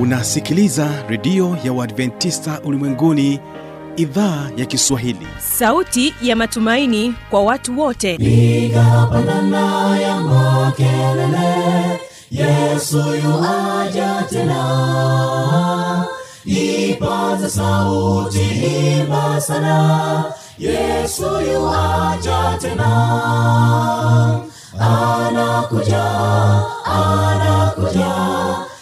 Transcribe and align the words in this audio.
unasikiliza 0.00 0.88
redio 1.08 1.56
ya 1.64 1.72
uadventista 1.72 2.60
ulimwenguni 2.64 3.40
idhaa 3.96 4.50
ya 4.56 4.66
kiswahili. 4.66 5.26
Sauti 5.38 6.14
ya 6.22 6.36
matumaini 6.36 7.14
kwa 7.30 7.42
watu 7.42 7.80
wote. 7.80 8.16
Piga 8.18 9.08
pandana 9.12 9.98
ya 10.00 10.16
makelele 10.20 12.00
yesu 12.30 12.98
yuaja 12.98 14.24
tena. 14.30 16.04
Ipaza 16.44 17.50
sauti 17.50 18.40
imba 19.00 19.40
sana 19.40 20.24
yesu 20.58 21.22
yuaja 21.52 22.58
tena. 22.60 22.90
Anakuja 24.80 26.04
anakuja 26.84 28.19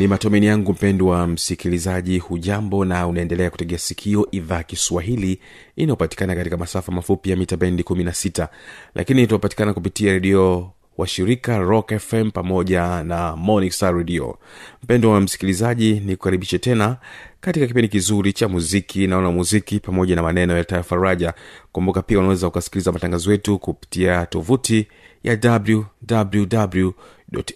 ni 0.00 0.06
matumaini 0.08 0.46
yangu 0.46 0.72
mpendwa 0.72 1.26
msikilizaji 1.26 2.18
hujambo 2.18 2.84
na 2.84 3.06
unaendelea 3.06 3.50
kutegea 3.50 3.78
sikio 3.78 4.28
idhaa 4.30 4.62
kiswahili 4.62 5.40
inayopatikana 5.76 6.34
katika 6.34 6.56
masafa 6.56 6.92
mafupi 6.92 7.30
ya 7.30 7.36
mita 7.36 7.56
bendi 7.56 7.82
16 7.82 8.48
lakini 8.94 9.26
tunapatikana 9.26 9.74
kupitia 9.74 10.12
redio 10.12 10.70
washirika 10.98 11.58
rock 11.58 11.98
fm 11.98 12.30
pamoja 12.30 13.02
na 13.04 13.36
monisa 13.36 13.90
radio. 13.90 14.38
Mpendo 14.82 15.10
wa 15.10 15.20
msikilizaji 15.20 15.92
ni 15.92 16.16
kukaribishe 16.16 16.58
tena 16.58 16.96
katika 17.40 17.66
kipindi 17.66 17.88
kizuri 17.88 18.32
cha 18.32 18.48
muziki. 18.48 19.06
Naona 19.06 19.30
muziki 19.30 19.80
pamoja 19.80 20.16
na 20.16 20.22
maneno 20.22 20.56
ya 20.56 20.82
faraja 20.82 21.34
kumbuka 21.72 22.02
pia 22.02 22.18
unaweza 22.18 22.48
ukasikiliza 22.48 22.92
matangazo 22.92 23.32
yetu 23.32 23.58
kupitia 23.58 24.26
tovuti 24.26 24.86
ya 25.24 25.38
www 25.44 26.90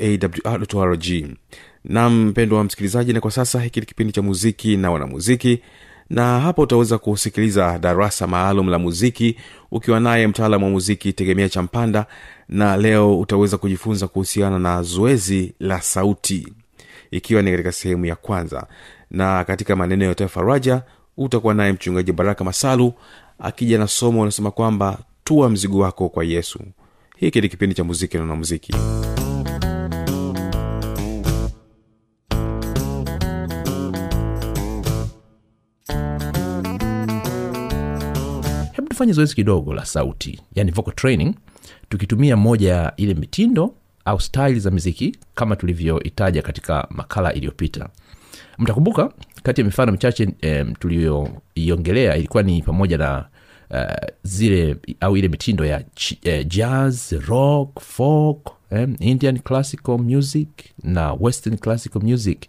awr.org 0.00 1.04
nam 1.84 2.26
mpendo 2.26 2.56
wa 2.56 2.64
msikilizaji 2.64 3.12
na 3.12 3.20
kwa 3.20 3.30
sasa 3.30 3.60
hiki 3.60 3.80
ni 3.80 3.86
kipindi 3.86 4.12
cha 4.12 4.22
muziki 4.22 4.76
na 4.76 4.90
wanamuziki 4.90 5.62
na 6.10 6.40
hapa 6.40 6.62
utaweza 6.62 6.98
kusikiliza 6.98 7.78
darasa 7.78 8.26
maalum 8.26 8.68
la 8.68 8.78
muziki 8.78 9.36
ukiwa 9.70 10.00
naye 10.00 10.26
mtaalamu 10.26 10.64
wa 10.64 10.70
muziki 10.70 11.12
tegemea 11.12 11.48
champanda 11.48 12.06
na 12.48 12.76
leo 12.76 13.20
utaweza 13.20 13.58
kujifunza 13.58 14.08
kuhusiana 14.08 14.58
na 14.58 14.82
zoezi 14.82 15.54
la 15.60 15.80
sauti 15.80 16.48
ikiwa 17.10 17.42
ni 17.42 17.50
katika 17.50 17.72
sehemu 17.72 18.06
ya 18.06 18.16
kwanza. 18.16 18.66
Na 19.10 19.44
katika 19.44 19.76
maneno 19.76 20.04
ya 20.04 20.28
faraja 20.28 20.82
utakuwa 21.16 21.54
naye 21.54 21.72
mchungaji 21.72 22.12
baraka 22.12 22.44
masalu 22.44 22.92
akija 23.38 23.78
na 23.78 23.86
somo 23.86 24.22
anasema 24.22 24.50
kwamba 24.50 24.98
tua 25.24 25.48
mzigo 25.50 25.78
wako 25.78 26.08
kwa 26.08 26.24
yesu. 26.24 26.58
Hiki 27.16 27.40
ni 27.40 27.48
kipindi 27.48 27.74
cha 27.74 27.84
muziki 27.84 28.16
na 28.16 28.22
wanamuziki 28.22 28.72
tufanye 38.94 39.12
zoezi 39.12 39.34
kidogo 39.34 39.74
la 39.74 39.84
sauti 39.84 40.40
yani 40.54 40.70
vocal 40.70 40.94
training 40.94 41.34
tukitumia 41.88 42.36
moja 42.36 42.72
ya 42.74 42.92
ile 42.96 43.14
mitindo 43.14 43.74
au 44.04 44.20
style 44.20 44.58
za 44.58 44.70
miziki 44.70 45.16
kama 45.34 45.56
tulivyoitaja 45.56 46.42
katika 46.42 46.86
makala 46.90 47.32
iliyopita. 47.34 47.88
Mtakumbuka 48.58 49.12
kati 49.42 49.60
ya 49.60 49.64
mifano 49.64 49.92
michache 49.92 50.28
um, 50.42 50.74
tuliyoiongelea 50.74 52.16
ilikuwa 52.16 52.42
ni 52.42 52.62
pamoja 52.62 52.98
na 52.98 53.24
uh, 53.70 54.08
zile 54.22 54.76
au 55.00 55.16
ile 55.16 55.28
mitindo 55.28 55.64
ya 55.64 55.80
ch- 55.80 56.40
uh, 56.40 56.46
jazz 56.46 57.12
rock 57.12 57.80
folk 57.80 58.50
um, 58.70 58.96
indian 59.00 59.38
classical 59.38 59.98
music 59.98 60.48
na 60.82 61.12
western 61.12 61.56
classical 61.58 62.02
music. 62.02 62.48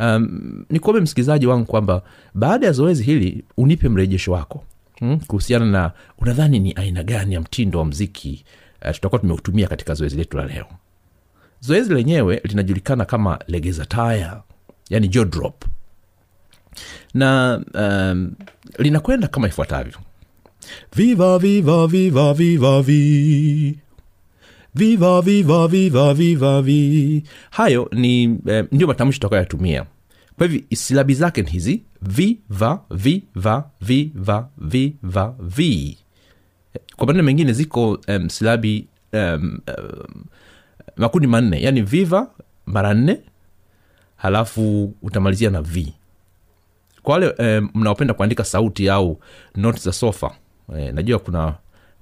Um, 0.00 0.64
nikuombe 0.70 1.00
msikilizaji 1.00 1.46
wangu 1.46 1.64
kwamba 1.66 2.02
baada 2.34 2.66
ya 2.66 2.72
zoezi 2.72 3.02
hili 3.02 3.44
unipe 3.56 3.88
mrejesho 3.88 4.32
wako 4.32 4.64
hmm, 5.04 5.20
kuhusiana 5.20 5.66
na 5.66 5.92
unadhani 6.18 6.58
ni 6.60 6.72
aina 6.72 7.02
gani 7.02 7.34
ya 7.34 7.40
mtindo 7.40 7.78
wa 7.78 7.84
mziki 7.84 8.44
uh, 8.84 8.90
tutakuwa 8.90 9.18
tumeutumia 9.18 9.68
katika 9.68 9.94
zoezi 9.94 10.16
letu 10.16 10.36
la 10.36 10.46
leo? 10.46 10.66
Zoezi 11.60 11.94
lenyewe 11.94 12.40
linajulikana 12.44 13.04
kama 13.04 13.38
legeza 13.46 13.86
taya 13.86 14.42
yani 14.90 15.08
jaw 15.08 15.24
drop. 15.24 15.64
Na 17.14 17.60
um, 17.74 18.32
linakwenda 18.78 19.28
kama 19.28 19.48
ifuatavyo. 19.48 19.98
Viva 20.96 21.38
viva 21.38 21.86
viva 21.86 22.34
viva 22.34 22.82
vi. 22.82 23.78
Viva 24.74 25.22
viva 25.22 25.68
viva 25.68 26.14
viva 26.14 26.62
vi. 26.62 27.24
Hayo 27.50 27.88
ni 27.92 28.38
eh, 28.46 28.66
ndio 28.72 28.86
matamshi 28.86 29.20
tutakayoyatumia 29.20 29.86
kwa 30.38 30.46
hivi 30.46 30.76
silabi 30.76 31.14
zake 31.14 31.42
ni 31.42 31.50
hizi 31.50 31.82
viva 32.08 32.80
viva 32.90 33.70
viva 33.80 34.48
viva 34.58 35.34
vi. 35.40 35.98
Kwa 36.96 37.06
maneno 37.06 37.22
mengine 37.24 37.52
ziko 37.52 37.98
um, 38.08 38.28
silabi 38.28 38.86
um, 39.12 39.58
um, 39.68 40.24
makundi 40.96 41.26
manne. 41.26 41.62
Yani 41.62 41.82
viva 41.82 42.30
mara 42.66 42.94
nne 42.94 43.20
halafu 44.16 44.94
utamalizia 45.02 45.50
na 45.50 45.62
v 45.62 45.92
kwa 47.02 47.12
wale 47.14 47.30
um, 47.58 47.70
mnaopenda 47.74 48.14
kuandika 48.14 48.44
sauti 48.44 48.88
au 48.90 49.20
not 49.56 49.80
za 49.80 49.92
sofa 49.92 50.34
e, 50.78 50.92
najua 50.92 51.18
kuna 51.18 51.54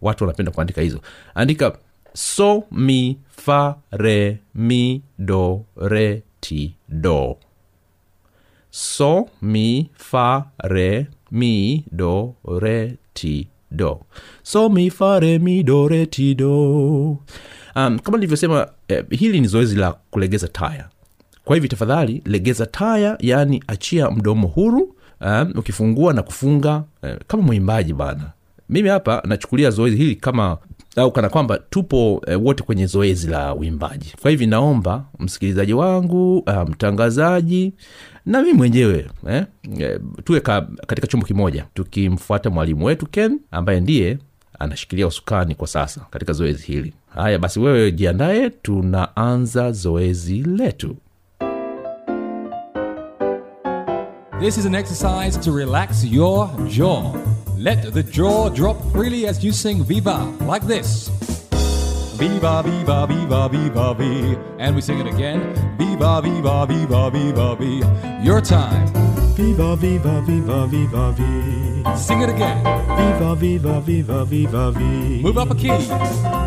watu 0.03 0.25
wanapenda 0.25 0.53
kuandika 0.53 0.81
hizo. 0.81 1.01
Andika 1.35 1.79
so 2.15 2.65
mi 2.71 3.19
fa 3.37 3.77
re 3.91 4.39
mi 4.55 5.03
do 5.19 5.65
re 5.77 6.23
ti 6.41 6.75
do 6.89 7.37
so 8.73 9.29
mi 9.43 9.91
fa 9.95 10.45
re 10.65 11.07
mi 11.31 11.85
do 11.93 12.35
re 12.61 12.97
ti 13.15 13.49
do. 13.71 14.01
So 14.43 14.69
mi 14.69 14.91
fa 14.91 15.21
re 15.21 15.39
mi 15.39 15.63
do 15.63 15.89
re 15.89 16.07
ti 16.07 16.35
do. 16.35 17.19
Um, 17.77 17.99
kama 17.99 18.17
nilivyosema 18.19 18.69
eh, 18.89 19.05
hili 19.11 19.41
ni 19.41 19.47
zoezi 19.47 19.77
la 19.77 19.93
kulegeza 20.11 20.49
taya. 20.49 20.89
Kwa 21.45 21.57
hivi 21.57 21.69
tafadhali 21.69 22.23
legeza 22.25 22.67
taya 22.67 23.17
yaani 23.21 23.63
achia 23.67 24.11
mdomo 24.11 24.47
huru 24.49 24.95
um, 25.21 25.53
ukifungua 25.57 26.13
na 26.13 26.23
kufunga 26.23 26.85
eh, 27.03 27.19
kama 27.27 27.43
mwimbaji 27.43 27.93
bana. 27.95 28.31
Mimi 28.69 28.89
hapa 28.89 29.23
nachukulia 29.27 29.71
zoezi 29.71 29.97
hili 29.97 30.17
kama 30.17 30.59
au 30.97 31.13
kana 31.13 31.29
kwamba 31.29 31.59
tupo 31.59 32.23
e, 32.27 32.35
wote 32.35 32.63
kwenye 32.63 32.87
zoezi 32.87 33.27
la 33.29 33.55
uimbaji. 33.55 34.15
Kwa 34.23 34.31
hivi 34.31 34.47
naomba 34.47 35.05
msikilizaji 35.19 35.73
wangu 35.73 36.39
uh, 36.39 36.69
mtangazaji 36.69 37.73
na 38.27 38.43
mi 38.43 38.53
mwenyewe 38.53 39.07
eh, 39.29 39.45
eh, 39.79 40.01
tuwe 40.25 40.41
ka, 40.41 40.67
katika 40.87 41.07
chombo 41.07 41.27
kimoja. 41.27 41.65
Tukimfuata 41.75 42.51
mwalimu 42.51 42.85
wetu 42.85 43.07
ken 43.07 43.41
ambaye 43.51 43.81
ndiye 43.81 44.19
anashikilia 44.59 45.07
usukani 45.07 45.55
kwa 45.55 45.67
sasa 45.67 46.01
katika 46.11 46.33
zoezi 46.33 46.63
hili. 46.67 46.93
Haya 47.15 47.39
basi 47.39 47.61
wewe 47.61 47.93
jiandaye 47.93 48.51
tunaanza 48.51 49.73
zoezi 49.73 50.43
letu. 50.43 50.97
This 54.41 54.59
is 54.59 54.67
an 54.67 54.75
exercise 54.75 55.41
to 55.41 55.57
relax 55.57 56.05
your 56.05 56.49
jaw. 56.77 57.15
Let 57.63 57.95
the 57.95 58.03
jaw 58.03 58.49
drop 58.49 58.83
freely 58.91 59.29
as 59.29 59.45
you 59.45 59.53
sing 59.53 59.85
Viva, 59.85 60.19
like 60.41 60.67
this. 60.67 61.09
Viva, 62.19 62.61
viva, 62.61 63.07
viva, 63.07 63.49
viva, 63.49 63.95
vi. 63.95 64.37
And 64.59 64.75
we 64.75 64.81
sing 64.81 64.99
it 64.99 65.07
again. 65.07 65.55
Viva, 65.79 66.21
viva, 66.21 66.67
viva, 66.67 67.09
viva, 67.09 67.55
vi. 67.55 67.81
Your 68.27 68.41
time. 68.41 68.89
Viva, 69.37 69.77
viva, 69.77 70.21
viva, 70.23 70.67
viva, 70.67 71.13
vi. 71.13 71.97
Sing 71.97 72.23
it 72.23 72.31
again. 72.31 72.65
Viva, 72.99 73.37
viva, 73.37 73.81
viva, 73.81 74.25
viva, 74.25 74.73
vi. 74.73 75.23
Move 75.23 75.39
up 75.39 75.53
a 75.53 75.55
key. 75.55 75.79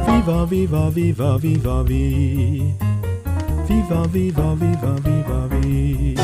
Viva, 0.06 0.46
viva, 0.46 0.90
viva, 0.90 1.38
viva, 1.38 1.84
vi. 1.84 2.76
Viva, 3.70 4.06
viva, 4.08 4.54
viva, 4.56 5.00
viva, 5.00 5.48
vi. 5.48 6.18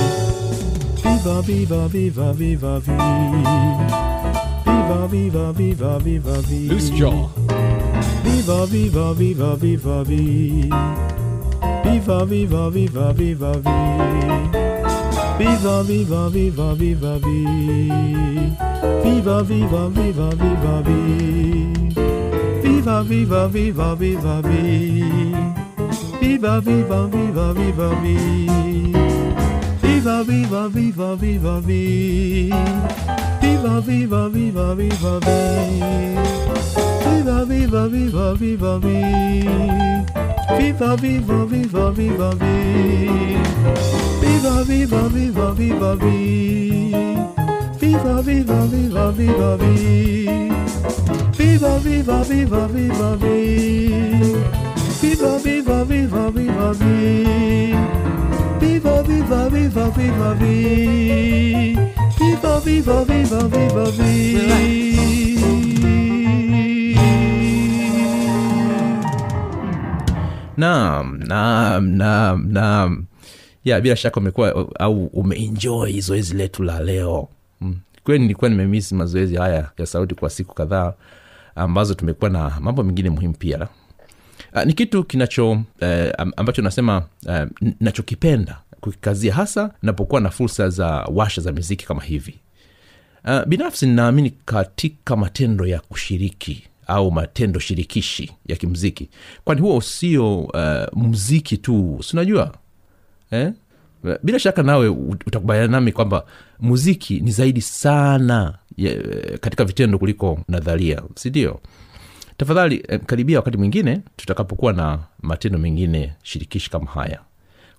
Viva, 1.01 1.41
viva, 1.41 1.87
viva, 1.87 2.33
viva, 2.33 2.79
vi. 2.79 4.11
Viva, 4.91 5.07
viva, 5.07 5.51
viva, 5.53 5.97
viva, 5.99 6.38
vi. 6.49 6.67
Loose 6.67 6.91
jaw. 6.93 7.29
Viva, 8.23 8.65
viva, 8.65 9.13
viva, 9.13 9.55
viva, 9.55 10.03
vi. 10.03 10.69
Viva, 11.85 12.25
viva, 12.25 12.69
viva, 12.69 13.13
viva, 13.13 13.51
vi. 13.53 13.77
Viva, 15.39 15.81
viva, 15.83 16.27
viva, 16.29 16.73
viva, 16.73 17.17
vi. 17.23 18.53
Viva, 19.03 19.41
viva, 19.43 19.88
viva, 19.88 20.29
viva, 20.35 20.81
vi. 20.81 20.99
Viva, 22.61 23.01
viva, 23.03 23.47
viva, 23.47 23.95
viva, 23.95 24.41
vi. 24.41 25.33
Viva, 26.19 26.59
viva, 26.59 27.07
viva, 27.07 27.53
viva, 27.53 27.89
vi. 28.03 29.00
Viva, 30.01 30.24
viva, 30.24 30.68
viva, 30.68 31.15
viva, 31.15 31.59
vi. 31.59 32.50
Viva, 33.39 33.80
viva, 33.81 34.30
viva, 34.30 34.74
viva, 34.74 35.19
vi. 35.19 36.18
Viva, 37.06 37.45
viva, 37.45 37.88
viva, 37.88 38.33
viva, 38.33 38.80
vi. 38.80 39.45
Viva, 40.57 40.95
viva, 40.95 41.45
viva, 41.45 41.92
viva, 41.92 42.31
vi. 42.33 43.38
Viva, 44.21 44.63
viva, 44.63 45.07
viva, 45.07 45.53
viva, 45.53 45.95
vi. 45.95 46.95
Viva, 47.80 48.21
viva, 48.24 48.65
viva, 48.65 49.12
viva, 49.12 49.56
vi. 49.57 50.51
Viva, 51.38 51.77
viva, 51.77 52.24
viva, 52.24 52.68
viva, 52.68 53.15
vi. 53.18 54.33
Viva, 55.00 55.38
viva, 55.44 55.83
viva, 55.83 56.31
viva, 56.31 56.74
vi. 56.74 58.20
Viva, 58.71 59.03
viva, 59.03 59.50
viva, 59.50 59.89
viva, 59.89 60.33
vi. 60.39 61.75
Viva, 62.18 62.59
viva, 62.63 63.03
viva, 63.03 63.47
viva, 63.51 63.85
vi. 63.91 64.21
naam 70.57 71.19
naam 71.27 71.83
naam 72.00 72.38
naam 72.47 72.91
ya 73.65 73.81
bila 73.81 73.95
shaka 73.95 74.19
umekuwa 74.19 74.68
au 74.79 75.06
umeenjoy 75.06 76.00
zoezi 76.01 76.35
letu 76.35 76.63
la 76.63 76.79
leo 76.79 77.27
mm. 77.62 77.75
kweli 78.03 78.21
nilikuwa 78.21 78.50
nimemisi 78.50 78.95
mazoezi 78.95 79.35
haya 79.35 79.69
ya 79.77 79.85
sauti 79.85 80.15
kwa 80.15 80.29
siku 80.29 80.56
kadhaa 80.56 80.94
ambazo 81.56 81.94
tumekuwa 81.94 82.29
na 82.29 82.51
mambo 82.59 82.83
mengine 82.83 83.09
muhimu 83.09 83.33
pia 83.33 83.68
uh, 84.53 84.63
ni 84.63 84.74
kitu 84.74 85.03
kinacho 85.03 85.62
eh, 85.80 86.13
ambacho 86.38 86.62
nasema 86.62 87.03
eh, 87.30 87.48
nachokipenda 87.80 88.57
kukikazia 88.81 89.33
hasa 89.33 89.74
napokuwa 89.81 90.21
na 90.21 90.30
fursa 90.30 90.69
za 90.69 90.88
washa 90.89 91.42
za 91.42 91.51
miziki 91.51 91.86
kama 91.86 92.01
hivi. 92.03 92.36
Uh, 93.25 93.44
binafsi 93.45 93.86
ninaamini 93.86 94.33
katika 94.45 95.15
matendo 95.15 95.65
ya 95.65 95.80
kushiriki 95.80 96.63
au 96.88 97.12
matendo 97.12 97.59
shirikishi 97.59 98.31
ya 98.48 98.56
kimziki. 98.56 99.09
Kwani 99.44 99.62
huo 99.62 99.81
sio 99.81 100.39
uh, 100.39 101.04
mziki 101.04 101.57
tu 101.57 102.00
sinajua 102.04 102.54
eh? 103.31 103.51
bila 104.24 104.39
shaka 104.39 104.63
nawe 104.63 104.88
utakubaliana 104.89 105.71
nami 105.71 105.92
kwamba 105.92 106.25
muziki 106.59 107.19
ni 107.19 107.31
zaidi 107.31 107.62
sana 107.62 108.57
ya, 108.77 108.94
katika 109.42 109.65
vitendo 109.65 110.00
kuliko 110.00 110.39
nadharia 110.47 111.01
sindio 111.15 111.59
tafadhali 112.45 112.83
eh, 112.88 112.99
karibia 113.05 113.38
wakati 113.39 113.57
mwingine 113.57 114.01
tutakapokuwa 114.15 114.73
na 114.73 114.99
matendo 115.21 115.59
mengine 115.59 116.13
shirikishi 116.23 116.69
kama 116.69 116.85
haya. 116.91 117.19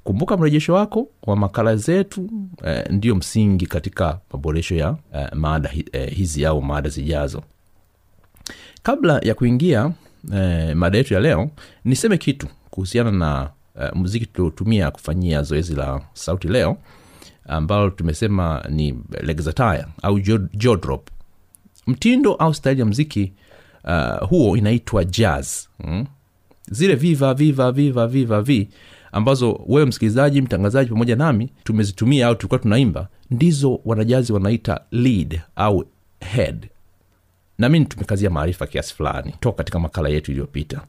Kumbuka 0.05 0.37
mrejesho 0.37 0.75
wako 0.75 1.09
wa 1.23 1.37
makala 1.37 1.77
zetu 1.77 2.31
eh, 2.65 2.85
ndio 2.91 3.15
msingi 3.15 3.67
katika 3.67 4.19
maboresho 4.33 4.75
ya 4.75 4.97
eh, 5.15 5.29
maada 5.35 5.71
eh, 5.93 6.15
hizi 6.15 6.47
au 6.47 6.63
maada 6.63 6.89
zijazo. 6.89 7.43
Kabla 8.83 9.19
ya 9.23 9.35
kuingia 9.35 9.93
eh, 10.35 10.77
mada 10.77 10.99
yetu 10.99 11.15
ya 11.15 11.21
leo 11.21 11.51
niseme 11.85 12.19
kitu 12.19 12.47
kuhusiana 12.71 13.11
na 13.11 13.51
eh, 13.81 13.91
muziki 13.95 14.27
tuliotumia 14.27 14.91
kufanyia 14.91 15.43
zoezi 15.43 15.75
la 15.75 16.01
sauti 16.13 16.49
leo 16.49 16.77
ambalo 17.47 17.91
tumesema 17.91 18.65
ni 18.69 18.99
legzatire 19.21 19.85
au 20.03 20.21
jodrop 20.55 21.09
mtindo 21.87 22.35
au 22.35 22.55
staili 22.55 22.81
ya 22.81 22.87
mziki 22.87 23.33
uh, 23.85 24.29
huo 24.29 24.57
inaitwa 24.57 25.05
jazz. 25.05 25.67
Mm? 25.85 26.07
zile 26.71 26.95
viva 26.95 27.35
viva 27.35 27.73
viva 27.73 28.07
viva 28.07 28.43
vi 28.43 28.69
ambazo 29.13 29.61
wewe 29.67 29.87
msikilizaji 29.87 30.43
mtangazaji 30.43 30.91
pamoja 30.91 31.17
nami 31.17 31.53
tumezitumia 31.65 32.27
au 32.27 32.35
tulikuwa 32.35 32.59
tunaimba 32.59 33.09
ndizo 33.31 33.81
wanajazi 33.85 34.33
wanaita 34.33 34.81
lead 34.91 35.41
au 35.57 35.85
head. 36.21 36.69
Nami 37.59 37.85
tumekazia 37.85 38.31
maarifa 38.31 38.67
kiasi 38.67 38.95
fulani 38.95 39.35
toka 39.41 39.57
katika 39.57 39.79
makala 39.79 40.09
yetu 40.09 40.31
iliyopita. 40.31 40.81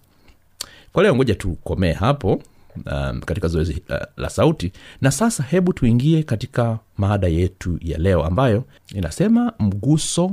Kwa 0.94 1.04
leo 1.04 1.16
ngoja 1.16 1.36
tukomee 1.36 1.94
hapo 1.94 2.42
um, 2.86 3.22
katika 3.26 3.48
zoezi 3.48 3.82
uh, 3.90 3.96
la 4.18 4.30
sauti. 4.30 4.72
Na 5.02 5.12
sasa 5.12 5.44
hebu 5.44 5.74
tuingie 5.74 6.24
katika 6.24 6.80
maada 6.98 7.28
yetu 7.28 7.78
ya 7.82 7.98
leo 7.98 8.24
ambayo 8.24 8.64
inasema 8.96 9.54
mguso 9.60 10.32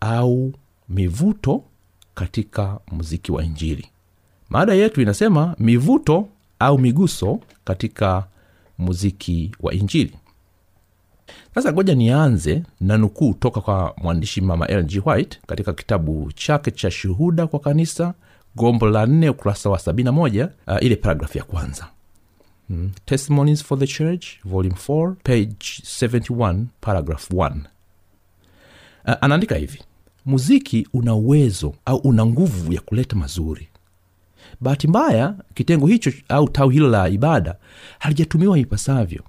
au 0.00 0.52
mivuto 0.88 1.64
katika 2.14 2.78
muziki 2.92 3.32
wa 3.32 3.44
injili. 3.44 3.86
Maada 4.48 4.74
yetu 4.74 5.00
inasema 5.02 5.54
mivuto 5.58 6.28
au 6.58 6.78
miguso 6.78 7.40
katika 7.64 8.24
muziki 8.78 9.54
wa 9.60 9.74
injili. 9.74 10.14
Sasa 11.54 11.72
ngoja 11.72 11.94
nianze 11.94 12.62
na 12.80 12.98
nukuu 12.98 13.34
toka 13.34 13.60
kwa 13.60 13.94
mwandishi 13.96 14.40
mama 14.40 14.66
lg 14.66 15.06
white 15.06 15.40
katika 15.46 15.72
kitabu 15.72 16.32
chake 16.32 16.70
cha 16.70 16.90
shuhuda 16.90 17.46
kwa 17.46 17.60
kanisa 17.60 18.14
gombo 18.56 18.86
la 18.86 19.06
nne 19.06 19.28
ukurasa 19.30 19.70
wa 19.70 19.78
71 19.78 20.48
uh, 20.66 20.82
ile 20.82 20.96
paragrafu 20.96 21.38
ya 21.38 21.44
kwanza. 21.44 21.88
Mm. 22.68 22.90
testimonies 23.04 23.64
for 23.64 23.78
the 23.78 23.86
church 23.86 24.26
volume 24.44 24.74
4 24.88 25.14
page 25.22 25.56
71 25.82 26.64
paragraph 26.80 27.30
1 27.30 27.52
uh, 29.06 29.14
anaandika 29.20 29.56
hivi 29.56 29.82
muziki 30.26 30.86
una 30.92 31.14
uwezo 31.14 31.74
au 31.84 31.96
una 31.96 32.26
nguvu 32.26 32.72
ya 32.72 32.80
kuleta 32.80 33.16
mazuri. 33.16 33.68
Bahati 34.60 34.88
mbaya 34.88 35.34
kitengo 35.54 35.86
hicho 35.86 36.12
au 36.28 36.48
tau 36.48 36.68
hilo 36.68 36.88
la 36.88 37.08
ibada 37.08 37.56
halijatumiwa 37.98 38.58
ipasavyo. 38.58 39.22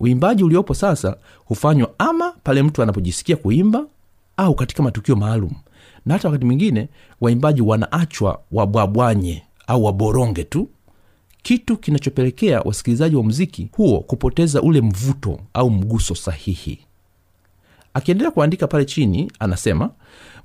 Uimbaji 0.00 0.44
uliopo 0.44 0.74
sasa 0.74 1.16
hufanywa 1.44 1.90
ama 1.98 2.30
pale 2.32 2.62
mtu 2.62 2.82
anapojisikia 2.82 3.36
kuimba 3.36 3.86
au 4.36 4.54
katika 4.54 4.82
matukio 4.82 5.16
maalum. 5.16 5.52
Na 6.06 6.14
hata 6.14 6.28
wakati 6.28 6.44
mwingine 6.46 6.88
waimbaji 7.20 7.62
wanaachwa 7.62 8.40
wabwabwanye 8.52 9.42
au 9.66 9.84
waboronge 9.84 10.44
tu. 10.44 10.68
Kitu 11.42 11.76
kinachopelekea 11.76 12.60
wasikilizaji 12.60 13.16
wa 13.16 13.22
muziki 13.22 13.68
huo 13.72 14.00
kupoteza 14.00 14.62
ule 14.62 14.80
mvuto 14.80 15.40
au 15.54 15.70
mguso 15.70 16.14
sahihi 16.14 16.78
akiendelea 17.94 18.30
kuandika 18.30 18.66
pale 18.66 18.84
chini 18.84 19.32
anasema 19.38 19.90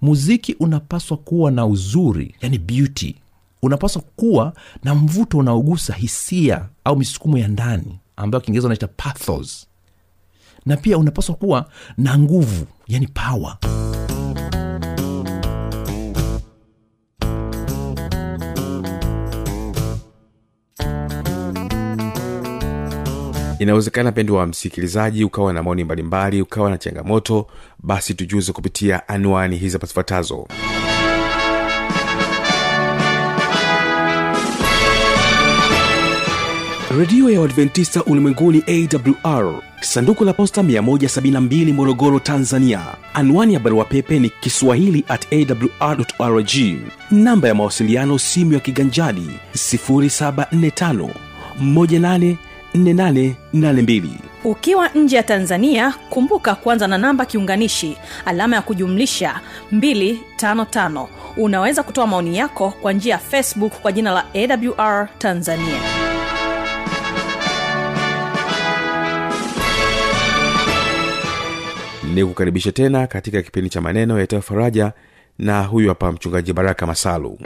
muziki 0.02 0.54
unapaswa 0.60 1.18
kuwa 1.18 1.52
na 1.52 1.66
uzuri 1.66 2.36
yani 2.42 2.58
beauty. 2.58 3.16
Unapaswa 3.62 4.02
kuwa 4.16 4.54
na 4.84 4.96
mvuto 4.96 5.38
unaogusa 5.38 5.94
hisia 5.94 6.66
au 6.84 6.96
misukumo 6.98 7.38
ya 7.38 7.48
ndani 7.48 8.00
ambayo 8.18 8.42
kiingereza 8.42 8.68
unaita 8.68 8.88
pathos. 8.88 9.68
Na 10.66 10.78
pia 10.78 10.98
unapaswa 10.98 11.36
kuwa 11.36 11.70
na 11.98 12.20
nguvu 12.20 12.66
yani 12.88 13.08
power 13.08 13.58
inawezekana 23.60 24.12
pendo 24.12 24.34
wa 24.36 24.46
msikilizaji 24.48 25.24
ukawa 25.24 25.54
na 25.54 25.64
maoni 25.64 25.84
mbalimbali 25.84 26.42
ukawa 26.42 26.70
na 26.70 26.78
changamoto 26.78 27.48
basi 27.80 28.14
tujuze 28.14 28.52
kupitia 28.52 29.08
anwani 29.08 29.58
hizi 29.58 29.80
pazifuatazo 29.80 30.36
zifuatazo. 30.46 30.48
Redio 37.00 37.30
ya 37.30 37.42
uadventista 37.42 38.04
ulimwenguni 38.04 38.64
awr 38.68 39.62
sanduku 39.82 40.26
la 40.26 40.34
posta 40.34 40.62
172 40.62 41.74
morogoro 41.74 42.20
tanzania. 42.20 42.82
Anwani 43.14 43.54
ya 43.54 43.60
barua 43.60 43.86
pepe 43.86 44.20
ni 44.20 44.30
kiswahili 44.30 45.06
at 45.08 45.28
awrrg 45.34 46.50
namba 47.12 47.48
ya 47.48 47.56
mawasiliano 47.56 48.20
simu 48.20 48.54
ya 48.54 48.60
kiganjadi 48.60 49.30
745 49.54 51.10
184882 52.76 54.04
ukiwa 54.44 54.90
nje 54.90 55.16
ya 55.16 55.24
tanzania 55.24 55.94
kumbuka 56.10 56.56
kuanza 56.56 56.88
na 56.88 56.98
namba 56.98 57.26
kiunganishi 57.26 57.98
alama 58.26 58.56
ya 58.56 58.62
kujumlisha 58.62 59.40
255 59.74 61.08
unaweza 61.38 61.84
kutoa 61.84 62.08
maoni 62.08 62.38
yako 62.38 62.74
kwa 62.82 62.94
njia 62.94 63.14
ya 63.14 63.20
facebook 63.20 63.74
kwa 63.74 63.92
jina 63.92 64.12
la 64.12 64.26
awr 64.34 65.08
tanzania. 65.18 65.80
Ni 72.14 72.26
kukaribisha 72.26 72.72
tena 72.72 73.08
katika 73.08 73.42
kipindi 73.42 73.70
cha 73.70 73.82
maneno 73.82 74.20
yatayo 74.20 74.42
faraja 74.42 74.92
na 75.40 75.64
huyu 75.64 75.90
hapa 75.90 76.12
mchungaji 76.12 76.54
baraka 76.54 76.86
masalu 76.88 77.40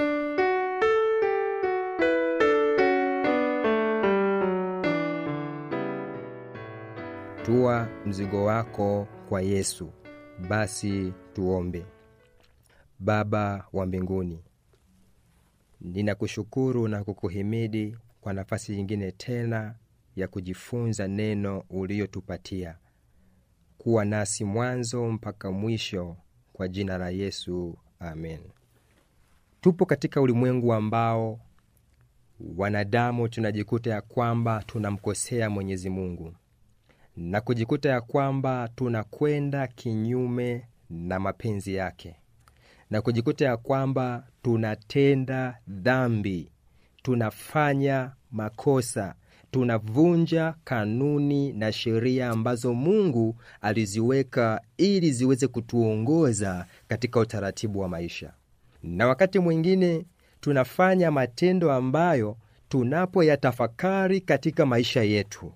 tua 7.70 7.88
mzigo 8.06 8.46
wako 8.46 9.08
kwa 9.30 9.42
yesu. 9.42 9.90
Basi 10.50 11.14
tuombe. 11.34 11.86
Baba 13.00 13.66
wa 13.74 13.86
mbinguni 13.86 14.40
ninakushukuru 15.82 16.88
na 16.88 17.04
kukuhimidi 17.04 17.98
kwa 18.22 18.34
nafasi 18.34 18.76
nyingine 18.76 19.12
tena 19.12 19.76
ya 20.16 20.28
kujifunza 20.28 21.08
neno 21.08 21.64
uliyotupatia. 21.70 22.78
Kuwa 23.78 24.06
nasi 24.06 24.44
mwanzo 24.44 25.10
mpaka 25.12 25.52
mwisho 25.52 26.18
kwa 26.54 26.68
jina 26.68 26.98
la 26.98 27.10
yesu. 27.10 27.78
Amen. 28.00 28.40
Tupo 29.62 29.86
katika 29.86 30.22
ulimwengu 30.22 30.74
ambao 30.74 31.40
wanadamu 32.58 33.28
tunajikuta 33.28 33.90
ya 33.90 34.02
kwamba 34.02 34.64
tunamkosea 34.68 35.50
mwenyezi 35.50 35.90
mungu 35.90 36.34
na 37.22 37.42
kujikuta 37.42 37.90
ya 37.90 38.02
kwamba 38.02 38.70
tunakwenda 38.76 39.68
kinyume 39.68 40.66
na 40.90 41.20
mapenzi 41.20 41.74
yake 41.76 42.16
na 42.90 43.02
kujikuta 43.02 43.46
ya 43.46 43.58
kwamba 43.58 44.28
tunatenda 44.42 45.58
dhambi 45.68 46.52
tunafanya 47.04 48.12
makosa 48.32 49.16
tunavunja 49.52 50.56
kanuni 50.64 51.54
na 51.54 51.72
sheria 51.72 52.30
ambazo 52.30 52.74
mungu 52.74 53.36
aliziweka 53.62 54.62
ili 54.78 55.12
ziweze 55.12 55.48
kutuongoza 55.48 56.66
katika 56.88 57.20
utaratibu 57.20 57.80
wa 57.80 57.88
maisha. 57.90 58.34
Na 58.84 59.08
wakati 59.08 59.40
mwingine 59.40 60.06
tunafanya 60.42 61.12
matendo 61.12 61.72
ambayo 61.72 62.38
tunapoyatafakari 62.70 64.22
katika 64.22 64.66
maisha 64.66 65.04
yetu 65.04 65.54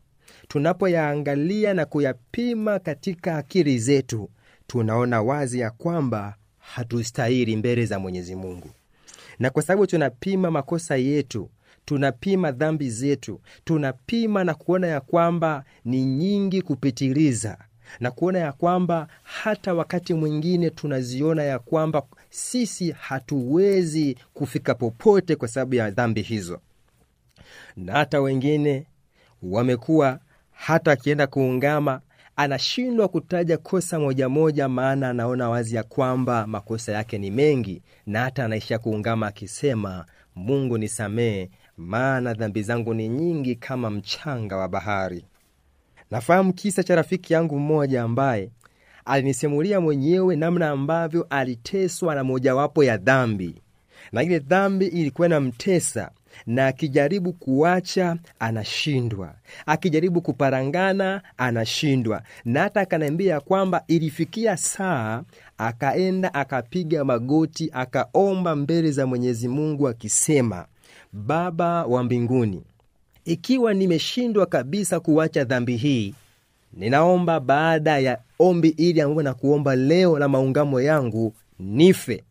tunapoyaangalia 0.54 1.74
na 1.74 1.86
kuyapima 1.86 2.80
katika 2.80 3.38
akili 3.38 3.80
zetu 3.80 4.30
tunaona 4.68 5.22
wazi 5.22 5.60
ya 5.60 5.72
kwamba 5.72 6.36
hatustahili 6.58 7.56
mbele 7.56 7.86
za 7.86 8.00
mwenyezi 8.00 8.36
mungu. 8.36 8.70
Na 9.40 9.50
kwa 9.50 9.64
sababu 9.64 9.88
tunapima 9.88 10.52
makosa 10.52 10.96
yetu 10.96 11.50
tunapima 11.86 12.52
dhambi 12.52 12.90
zetu 12.90 13.42
tunapima 13.64 14.44
na 14.44 14.54
kuona 14.54 14.88
ya 14.88 15.02
kwamba 15.02 15.64
ni 15.86 16.06
nyingi 16.06 16.62
kupitiliza 16.62 17.58
na 18.00 18.12
kuona 18.12 18.40
ya 18.40 18.52
kwamba 18.52 19.08
hata 19.24 19.74
wakati 19.74 20.14
mwingine 20.14 20.70
tunaziona 20.70 21.44
ya 21.44 21.60
kwamba 21.60 22.04
sisi 22.30 22.92
hatuwezi 22.92 24.18
kufika 24.34 24.76
popote 24.76 25.36
kwa 25.36 25.48
sababu 25.48 25.76
ya 25.76 25.92
dhambi 25.92 26.22
hizo. 26.22 26.60
Na 27.76 27.94
hata 27.94 28.22
wengine 28.22 28.86
wamekuwa 29.44 30.20
hata 30.66 30.92
akienda 30.92 31.28
kuungama 31.28 32.02
anashindwa 32.36 33.08
kutaja 33.08 33.58
kosa 33.58 34.00
moja 34.00 34.30
moja 34.30 34.70
maana 34.70 35.10
anaona 35.10 35.50
wazi 35.50 35.76
ya 35.76 35.84
kwamba 35.84 36.48
makosa 36.48 36.92
yake 36.92 37.18
ni 37.18 37.32
mengi 37.32 37.82
na 38.06 38.20
hata 38.22 38.46
anaishia 38.46 38.80
kuungama 38.80 39.28
akisema 39.28 40.06
mungu 40.36 40.78
nisamee 40.78 41.50
maana 41.78 42.34
dhambi 42.34 42.64
zangu 42.64 42.94
ni 42.94 43.10
nyingi 43.10 43.56
kama 43.56 43.90
mchanga 43.90 44.58
wa 44.58 44.68
bahari. 44.68 45.26
Nafahamu 46.12 46.54
kisa 46.54 46.84
cha 46.84 46.96
rafiki 46.96 47.34
yangu 47.34 47.60
mmoja 47.60 48.04
ambaye 48.04 48.50
alinisimulia 49.06 49.82
mwenyewe 49.82 50.36
namna 50.36 50.70
ambavyo 50.70 51.28
aliteswa 51.30 52.16
na 52.16 52.24
mojawapo 52.24 52.84
ya 52.84 52.98
dhambi 52.98 53.62
na 54.12 54.24
ile 54.24 54.40
dhambi 54.40 54.86
ilikuwa 54.86 55.28
inamtesa 55.28 56.12
na 56.46 56.68
akijaribu 56.68 57.34
kuacha 57.34 58.18
anashindwa. 58.40 59.34
Akijaribu 59.66 60.22
kuparangana 60.22 61.22
anashindwa. 61.38 62.22
Na 62.46 62.62
hata 62.62 62.82
akaniambia 62.82 63.40
kwamba 63.40 63.84
ilifikia 63.88 64.58
saa 64.58 65.24
akaenda 65.58 66.34
akapiga 66.34 67.04
magoti 67.06 67.70
akaomba 67.74 68.56
mbele 68.56 68.92
za 68.92 69.06
mwenyezi 69.08 69.48
mungu 69.48 69.88
akisema 69.88 70.66
baba 71.14 71.86
wa 71.86 72.04
mbinguni 72.04 72.64
ikiwa 73.26 73.74
nimeshindwa 73.74 74.46
kabisa 74.46 75.00
kuacha 75.00 75.44
dhambi 75.44 75.78
hii 75.78 76.16
ninaomba 76.74 77.40
baada 77.40 78.00
ya 78.00 78.20
ombi 78.40 78.68
ili 78.70 79.02
ambayo 79.02 79.22
na 79.24 79.34
kuomba 79.34 79.76
leo 79.76 80.20
la 80.20 80.28
maungamo 80.28 80.82
yangu 80.82 81.34
nife. 81.60 82.24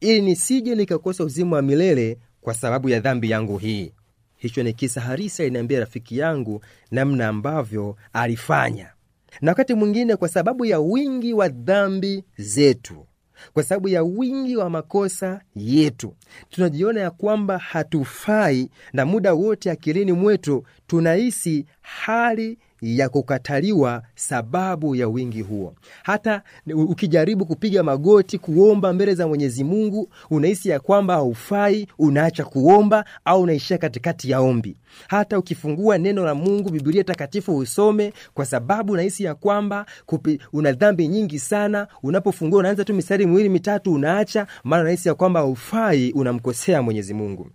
Ili 0.00 0.20
nisije 0.22 0.74
nikakosa 0.74 1.24
uzima 1.24 1.56
wa 1.56 1.62
milele 1.62 2.18
kwa 2.40 2.54
sababu 2.54 2.88
ya 2.88 3.00
dhambi 3.00 3.30
yangu 3.30 3.58
hii. 3.58 3.92
Hicho 4.36 4.62
ni 4.62 4.72
kisa 4.72 5.00
harisi 5.00 5.42
aliniambia 5.42 5.80
rafiki 5.80 6.18
yangu 6.18 6.64
namna 6.90 7.28
ambavyo 7.28 7.96
alifanya. 8.12 8.92
Na 9.40 9.50
wakati 9.50 9.74
mwingine 9.74 10.16
kwa 10.16 10.28
sababu 10.28 10.64
ya 10.64 10.80
wingi 10.80 11.32
wa 11.32 11.48
dhambi 11.48 12.24
zetu 12.38 13.06
kwa 13.52 13.62
sababu 13.62 13.88
ya 13.88 14.02
wingi 14.02 14.56
wa 14.56 14.70
makosa 14.70 15.40
yetu 15.56 16.14
tunajiona 16.50 17.00
ya 17.00 17.10
kwamba 17.10 17.58
hatufai 17.58 18.70
na 18.92 19.06
muda 19.06 19.34
wote 19.34 19.70
akilini 19.70 20.12
mwetu 20.12 20.64
tunahisi 20.86 21.66
hali 21.80 22.58
ya 22.82 23.08
kukataliwa 23.08 24.02
sababu 24.14 24.96
ya 24.96 25.08
wingi 25.08 25.42
huo. 25.42 25.74
Hata 26.02 26.42
ukijaribu 26.74 27.46
kupiga 27.46 27.82
magoti 27.82 28.38
kuomba 28.38 28.92
mbele 28.92 29.14
za 29.14 29.28
mwenyezi 29.28 29.64
mungu 29.64 30.08
unahisi 30.30 30.68
ya 30.68 30.80
kwamba 30.80 31.14
haufai 31.14 31.86
unaacha 31.98 32.44
kuomba 32.44 33.04
au 33.24 33.42
unaishia 33.42 33.78
katikati 33.78 34.30
ya 34.30 34.40
ombi. 34.40 34.76
Hata 35.08 35.38
ukifungua 35.38 35.98
neno 35.98 36.24
la 36.24 36.34
mungu 36.34 36.70
Biblia 36.70 37.04
takatifu 37.04 37.56
usome 37.56 38.12
kwa 38.34 38.46
sababu 38.46 38.92
unahisi 38.92 39.24
ya 39.24 39.34
kwamba 39.34 39.86
kupi, 40.06 40.40
una 40.52 40.72
dhambi 40.72 41.08
nyingi 41.08 41.38
sana. 41.38 41.88
Unapofungua 42.02 42.58
unaanza 42.58 42.84
tu 42.84 42.94
mistari 42.94 43.26
miwili 43.26 43.48
mitatu 43.48 43.92
unaacha 43.92 44.46
maana 44.64 44.82
unahisi 44.82 45.08
ya 45.08 45.14
kwamba 45.14 45.40
haufai 45.40 46.12
unamkosea 46.12 46.82
mwenyezi 46.82 47.14
mungu. 47.14 47.50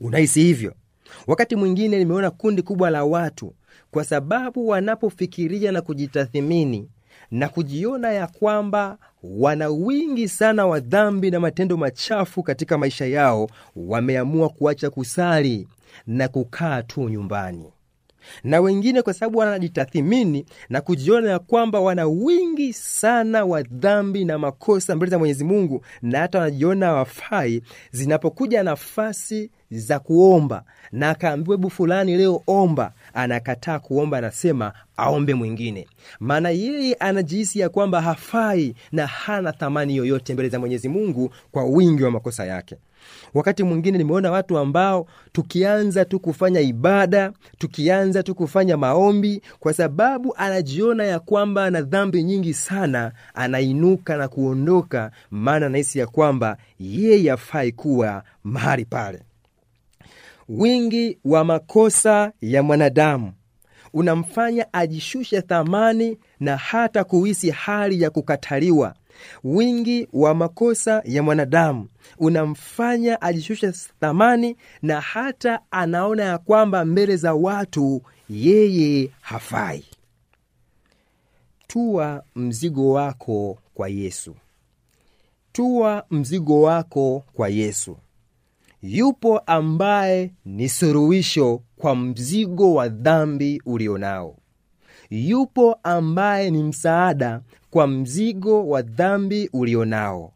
Unahisi 0.00 0.42
hivyo. 0.42 0.74
Wakati 1.26 1.56
mwingine 1.56 1.98
nimeona 1.98 2.30
kundi 2.30 2.62
kubwa 2.62 2.90
la 2.90 3.04
watu 3.04 3.54
kwa 3.92 4.04
sababu 4.04 4.68
wanapofikiria 4.68 5.72
na 5.72 5.82
kujitathimini 5.82 6.88
na 7.30 7.48
kujiona 7.48 8.12
ya 8.12 8.26
kwamba 8.26 8.98
wana 9.22 9.68
wingi 9.68 10.28
sana 10.28 10.66
wa 10.66 10.80
dhambi 10.80 11.30
na 11.30 11.40
matendo 11.40 11.76
machafu 11.76 12.42
katika 12.42 12.78
maisha 12.78 13.06
yao 13.06 13.48
wameamua 13.76 14.48
kuacha 14.48 14.90
kusali 14.90 15.68
na 16.06 16.28
kukaa 16.28 16.82
tu 16.82 17.08
nyumbani 17.08 17.64
na 18.44 18.60
wengine 18.60 19.02
kwa 19.02 19.14
sababu 19.14 19.38
wanajitathimini 19.38 20.44
na 20.68 20.80
kujiona 20.80 21.30
ya 21.30 21.38
kwamba 21.38 21.80
wana 21.80 22.06
wingi 22.06 22.72
sana 22.72 23.44
wa 23.44 23.62
dhambi 23.62 24.24
na 24.24 24.38
makosa 24.38 24.96
mbele 24.96 25.10
za 25.10 25.18
mwenyezi 25.18 25.44
mungu 25.44 25.84
na 26.02 26.18
hata 26.18 26.38
wanajiona 26.38 26.92
wafai 26.92 27.62
zinapokuja 27.90 28.62
nafasi 28.62 29.50
za 29.70 29.98
kuomba. 29.98 30.64
Na 30.92 31.10
akaambiwa 31.10 31.56
hebu 31.56 31.70
fulani 31.70 32.16
leo 32.16 32.42
omba. 32.46 32.92
Anakataa 33.14 33.78
kuomba 33.78 34.18
anasema 34.18 34.72
aombe 34.96 35.34
mwingine. 35.34 35.86
Maana 36.20 36.50
yeye 36.50 36.94
anajihisi 36.94 37.58
ya 37.58 37.68
kwamba 37.68 38.00
hafai 38.00 38.74
na 38.92 39.06
hana 39.06 39.52
thamani 39.52 39.96
yoyote 39.96 40.34
mbele 40.34 40.48
za 40.48 40.58
mwenyezi 40.58 40.88
mungu 40.88 41.30
kwa 41.52 41.64
wingi 41.64 42.02
wa 42.02 42.10
makosa 42.10 42.44
yake 42.46 42.76
wakati 43.34 43.62
mwingine 43.62 43.98
nimeona 43.98 44.30
watu 44.30 44.58
ambao 44.58 45.06
tukianza 45.32 46.04
tu 46.04 46.20
kufanya 46.20 46.60
ibada 46.60 47.32
tukianza 47.58 48.22
tu 48.22 48.34
kufanya 48.34 48.76
maombi 48.76 49.42
kwa 49.60 49.72
sababu 49.72 50.34
anajiona 50.36 51.04
ya 51.04 51.20
kwamba 51.20 51.64
ana 51.64 51.82
dhambi 51.82 52.22
nyingi 52.22 52.54
sana 52.54 53.12
anainuka 53.34 54.16
na 54.16 54.28
kuondoka 54.28 55.10
maana 55.30 55.66
anahisi 55.66 55.98
ya 55.98 56.06
kwamba 56.06 56.56
yeye 56.78 57.30
afai 57.32 57.72
kuwa 57.72 58.22
mahali 58.44 58.84
pale. 58.84 59.22
Wingi 60.48 61.18
wa 61.24 61.44
makosa 61.44 62.32
ya 62.40 62.62
mwanadamu 62.62 63.32
unamfanya 63.92 64.72
ajishushe 64.72 65.42
thamani 65.42 66.18
na 66.40 66.56
hata 66.56 67.04
kuhisi 67.04 67.50
hali 67.50 68.02
ya 68.02 68.10
kukataliwa. 68.10 68.94
Wingi 69.44 70.08
wa 70.12 70.34
makosa 70.34 71.02
ya 71.04 71.22
mwanadamu 71.22 71.86
unamfanya 72.18 73.22
ajishushe 73.22 73.72
thamani 74.00 74.56
na 74.82 75.00
hata 75.00 75.60
anaona 75.70 76.24
ya 76.24 76.38
kwamba 76.38 76.84
mbele 76.84 77.16
za 77.16 77.34
watu 77.34 78.02
yeye 78.30 79.10
hafai. 79.20 79.84
Tua 81.66 82.24
mzigo 82.36 82.92
wako 82.92 83.58
kwa 83.74 83.88
yesu. 83.88 84.34
Tua 85.52 86.04
mzigo 86.10 86.62
wako 86.62 87.24
kwa 87.34 87.48
yesu. 87.48 87.96
Yupo 88.82 89.38
ambaye 89.38 90.30
ni 90.44 90.68
suruhisho 90.68 91.62
kwa 91.76 91.96
mzigo 91.96 92.74
wa 92.74 92.88
dhambi 92.88 93.62
ulionao. 93.66 94.36
Yupo 95.10 95.78
ambaye 95.82 96.50
ni 96.50 96.62
msaada 96.62 97.40
kwa 97.70 97.86
mzigo 97.86 98.68
wa 98.68 98.82
dhambi 98.82 99.50
ulionao 99.52 100.31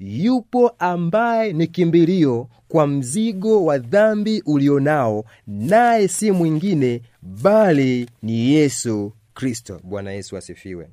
yupo 0.00 0.68
ambaye 0.78 1.52
ni 1.52 1.66
kimbilio 1.66 2.48
kwa 2.68 2.86
mzigo 2.86 3.64
wa 3.64 3.78
dhambi 3.78 4.42
ulionao 4.46 5.24
naye 5.46 6.08
si 6.08 6.30
mwingine 6.30 7.02
bali 7.22 8.08
ni 8.22 8.50
yesu 8.54 9.12
kristo. 9.34 9.80
Bwana 9.84 10.12
yesu 10.12 10.36
asifiwe. 10.36 10.88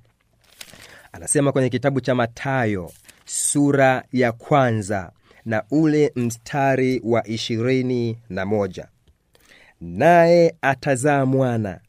Anasema 1.12 1.52
kwenye 1.52 1.70
kitabu 1.70 2.02
cha 2.02 2.16
matayo 2.16 2.92
sura 3.26 4.04
ya 4.14 4.32
kwanza 4.32 5.12
na 5.46 5.64
ule 5.72 6.12
mstari 6.16 7.02
wa 7.04 7.28
ishirini 7.28 8.18
na 8.30 8.46
moja. 8.46 8.88
Naye 9.82 10.56
atazaa 10.62 11.26
mwana 11.26 11.80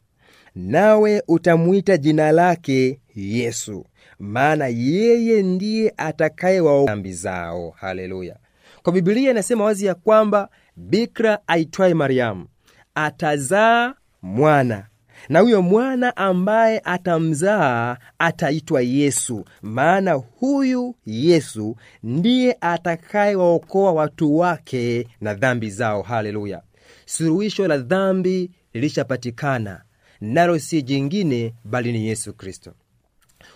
nawe 0.55 1.23
utamwita 1.27 1.97
jina 1.97 2.31
lake 2.31 2.99
yesu 3.15 3.85
maana 4.19 4.67
yeye 4.67 5.43
ndiye 5.43 5.93
atakayewa 5.97 6.85
dhambi 6.85 7.13
zao. 7.13 7.69
Haleluya. 7.69 8.35
Kwa 8.83 8.93
bibilia 8.93 9.31
inasema 9.31 9.63
wazi 9.63 9.85
ya 9.85 9.95
kwamba 9.95 10.49
bikra 10.75 11.39
aitwaye 11.47 11.93
mariamu 11.93 12.47
atazaa 12.95 13.93
mwana 14.21 14.87
na 15.29 15.39
huyo 15.39 15.61
mwana 15.61 16.17
ambaye 16.17 16.81
atamzaa 16.83 17.97
ataitwa 18.19 18.81
yesu 18.81 19.45
maana 19.61 20.13
huyu 20.13 20.95
yesu 21.05 21.75
ndiye 22.03 22.57
atakayewaokoa 22.61 23.91
watu 23.91 24.37
wake 24.37 25.07
na 25.21 25.33
dhambi 25.33 25.69
zao. 25.69 26.01
Haleluya. 26.01 26.61
Suruhisho 27.05 27.67
la 27.67 27.77
dhambi 27.77 28.51
lilishapatikana 28.73 29.81
nalo 30.21 30.59
si 30.59 30.81
jingine 30.81 31.53
bali 31.63 31.91
ni 31.91 32.07
yesu 32.07 32.33
kristo 32.33 32.73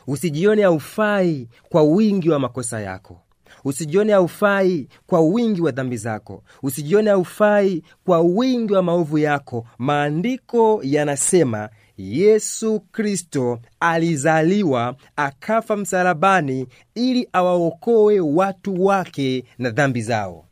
usijione 0.07 0.63
haufai 0.63 1.47
kwa 1.69 1.83
wingi 1.83 2.29
wa 2.29 2.39
makosa 2.39 2.81
yako. 2.81 3.19
Usijione 3.63 4.13
haufai 4.13 4.87
kwa 5.07 5.21
wingi 5.21 5.61
wa 5.61 5.71
dhambi 5.71 5.97
zako. 5.97 6.43
Usijione 6.63 7.09
haufai 7.09 7.83
kwa 8.05 8.19
wingi 8.21 8.73
wa 8.73 8.83
maovu 8.83 9.17
yako. 9.17 9.65
Maandiko 9.77 10.79
yanasema 10.83 11.69
yesu 11.97 12.79
kristo 12.79 13.59
alizaliwa 13.79 14.95
akafa 15.15 15.77
msalabani 15.77 16.67
ili 16.95 17.27
awaokoe 17.33 18.19
watu 18.19 18.85
wake 18.85 19.43
na 19.57 19.69
dhambi 19.69 20.01
zao. 20.01 20.45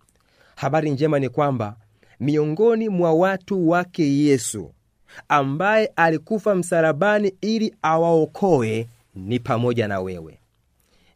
Habari 0.56 0.90
njema 0.92 1.20
ni 1.20 1.30
kwamba 1.30 1.76
miongoni 2.20 2.90
mwa 2.90 3.14
watu 3.14 3.70
wake 3.70 4.18
yesu 4.18 4.72
ambaye 5.30 5.92
alikufa 5.96 6.56
msalabani 6.56 7.34
ili 7.42 7.76
awaokoe 7.82 8.88
ni 9.16 9.40
pamoja 9.40 9.88
na 9.88 10.00
wewe. 10.00 10.40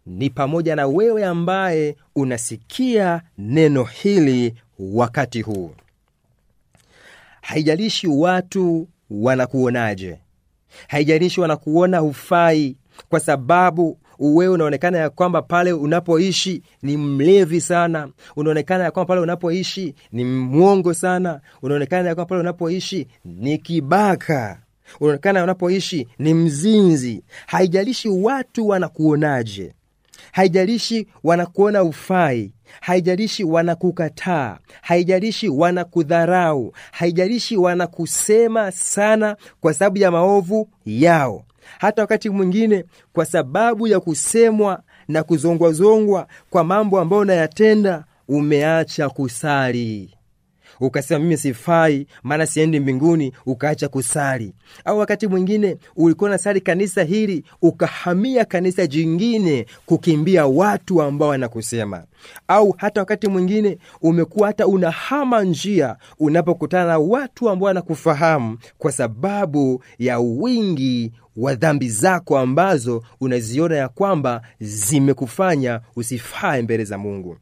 Ni 0.05 0.29
pamoja 0.29 0.75
na 0.75 0.87
wewe 0.87 1.25
ambaye 1.25 1.95
unasikia 2.15 3.21
neno 3.37 3.83
hili 3.83 4.53
wakati 4.79 5.41
huu. 5.41 5.71
Haijalishi 7.41 8.07
watu 8.07 8.87
wanakuonaje. 9.09 10.19
Haijalishi 10.87 11.41
wanakuona 11.41 11.99
hufai 11.99 12.75
kwa 13.09 13.19
sababu 13.19 13.97
wewe 14.19 14.53
unaonekana 14.53 14.97
ya 14.97 15.09
kwamba 15.09 15.41
pale 15.41 15.73
unapoishi 15.73 16.61
ni 16.81 16.97
mlevi 16.97 17.61
sana. 17.61 18.09
Unaonekana 18.35 18.83
ya 18.83 18.91
kwamba 18.91 19.07
pale 19.07 19.21
unapoishi 19.21 19.95
ni 20.11 20.25
mwongo 20.25 20.93
sana. 20.93 21.41
Unaonekana 21.61 22.09
ya 22.09 22.15
kwamba 22.15 22.29
pale 22.29 22.41
unapoishi 22.41 23.07
ni 23.25 23.57
kibaka 23.57 24.59
unaonekana 24.99 25.43
unapoishi 25.43 26.07
ni 26.19 26.33
mzinzi. 26.33 27.23
Haijalishi 27.47 28.09
watu 28.09 28.67
wanakuonaje. 28.67 29.73
Haijalishi 30.31 31.07
wanakuona 31.23 31.83
ufai. 31.83 32.51
Haijalishi 32.81 33.43
wanakukataa. 33.43 34.57
Haijalishi 34.81 35.49
wanakudharau. 35.49 36.73
Haijalishi 36.91 37.57
wanakusema 37.57 38.71
sana 38.71 39.37
kwa 39.61 39.73
sababu 39.73 39.97
ya 39.97 40.11
maovu 40.11 40.69
yao. 40.85 41.45
Hata 41.79 42.01
wakati 42.01 42.29
mwingine 42.29 42.85
kwa 43.13 43.25
sababu 43.25 43.87
ya 43.87 43.99
kusemwa 43.99 44.83
na 45.07 45.23
kuzongwazongwa 45.23 46.27
kwa 46.49 46.63
mambo 46.63 46.99
ambayo 46.99 47.21
unayatenda 47.21 48.03
umeacha 48.27 49.09
kusali 49.09 50.13
ukasema 50.79 51.19
mimi 51.19 51.37
sifai 51.37 52.07
maana 52.23 52.45
siendi 52.45 52.79
mbinguni 52.79 53.33
ukaacha 53.45 53.87
kusali. 53.87 54.53
Au 54.85 54.99
wakati 54.99 55.27
mwingine 55.27 55.77
ulikuwa 55.95 56.29
unasali 56.29 56.61
kanisa 56.61 57.03
hili 57.03 57.43
ukahamia 57.61 58.45
kanisa 58.45 58.87
jingine 58.87 59.65
kukimbia 59.85 60.45
watu 60.47 61.01
ambao 61.01 61.29
wanakusema. 61.29 62.03
Au 62.47 62.75
hata 62.77 63.01
wakati 63.01 63.27
mwingine 63.27 63.77
umekuwa 64.01 64.47
hata 64.47 64.67
unahama 64.67 65.43
njia 65.43 65.95
unapokutana 66.19 66.85
na 66.85 66.99
watu 66.99 67.49
ambao 67.49 67.67
wanakufahamu 67.67 68.57
kwa 68.77 68.91
sababu 68.91 69.83
ya 69.99 70.19
wingi 70.19 71.11
wa 71.37 71.55
dhambi 71.55 71.89
zako 71.89 72.37
ambazo 72.39 73.03
unaziona 73.21 73.75
ya 73.75 73.89
kwamba 73.89 74.41
zimekufanya 74.59 75.81
usifae 75.95 76.61
mbele 76.61 76.83
za 76.83 76.97
mungu. 76.97 77.37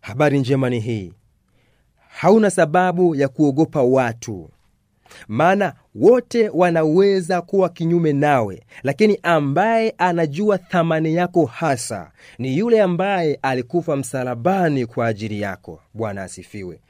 Habari 0.00 0.38
njema 0.38 0.70
ni 0.70 0.80
hii 0.80 1.12
hauna 2.16 2.50
sababu 2.50 3.14
ya 3.14 3.28
kuogopa 3.28 3.82
watu. 3.82 4.50
Maana 5.28 5.74
wote 5.94 6.48
wanaweza 6.48 7.42
kuwa 7.42 7.68
kinyume 7.68 8.12
nawe 8.12 8.62
lakini 8.82 9.18
ambaye 9.22 9.94
anajua 9.98 10.58
thamani 10.58 11.14
yako 11.14 11.44
hasa 11.46 12.10
ni 12.38 12.58
yule 12.58 12.82
ambaye 12.82 13.38
alikufa 13.42 13.96
msalabani 13.96 14.86
kwa 14.86 15.06
ajili 15.06 15.40
yako. 15.40 15.80
Bwana 15.94 16.22
asifiwe. 16.22 16.80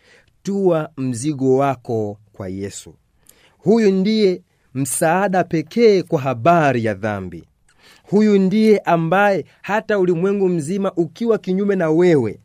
Tua 0.43 0.91
mzigo 0.97 1.57
wako 1.57 2.19
kwa 2.33 2.49
yesu. 2.49 2.95
Huyu 3.59 3.91
ndiye 3.93 4.43
msaada 4.75 5.45
pekee 5.45 6.03
kwa 6.03 6.21
habari 6.21 6.85
ya 6.85 6.95
dhambi. 6.95 7.45
Huyu 8.11 8.39
ndiye 8.39 8.79
ambaye 8.79 9.45
hata 9.63 9.99
ulimwengu 9.99 10.49
mzima 10.49 10.93
ukiwa 10.93 11.39
kinyume 11.39 11.77
na 11.77 11.91
wewe 11.91 12.41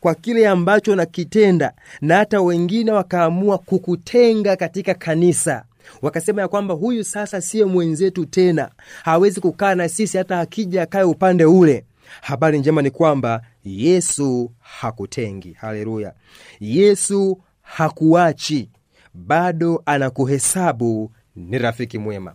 kwa 0.00 0.14
kile 0.14 0.48
ambacho 0.48 0.96
nakitenda 0.96 1.72
na 2.00 2.16
hata 2.16 2.40
wengine 2.40 2.92
wakaamua 2.92 3.58
kukutenga 3.58 4.56
katika 4.56 4.94
kanisa. 4.94 5.64
Wakasema 6.02 6.42
ya 6.42 6.48
kwamba 6.48 6.74
huyu 6.74 7.04
sasa 7.04 7.40
siye 7.40 7.64
mwenzetu 7.64 8.26
tena. 8.26 8.70
Hawezi 9.02 9.40
kukaa 9.40 9.74
na 9.74 9.88
sisi 9.88 10.18
hata 10.18 10.40
akija 10.40 10.82
akaye 10.82 11.04
upande 11.04 11.44
ule. 11.44 11.84
Habari 12.20 12.58
njema 12.58 12.82
ni 12.82 12.90
kwamba 12.90 13.42
yesu 13.64 14.52
hakutengi. 14.60 15.52
Haleluya. 15.52 16.12
Yesu 16.60 17.40
hakuachi. 17.62 18.70
Bado 19.14 19.82
anakuhesabu 19.86 21.12
ni 21.36 21.58
rafiki 21.58 21.98
mwema. 21.98 22.34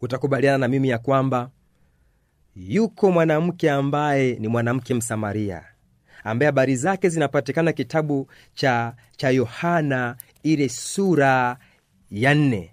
Utakubaliana 0.00 0.58
na 0.58 0.68
mimi 0.68 0.88
ya 0.88 0.98
kwamba 0.98 1.50
yuko 2.56 3.10
mwanamke 3.10 3.70
ambaye 3.70 4.34
ni 4.40 4.48
mwanamke 4.48 4.94
msamaria 4.94 5.62
ambaye 6.24 6.46
habari 6.46 6.76
zake 6.76 7.08
zinapatikana 7.08 7.72
kitabu 7.72 8.28
cha 8.54 8.94
cha 9.16 9.30
yohana 9.30 10.16
ile 10.42 10.68
sura 10.68 11.56
ya 12.10 12.34
nne. 12.34 12.70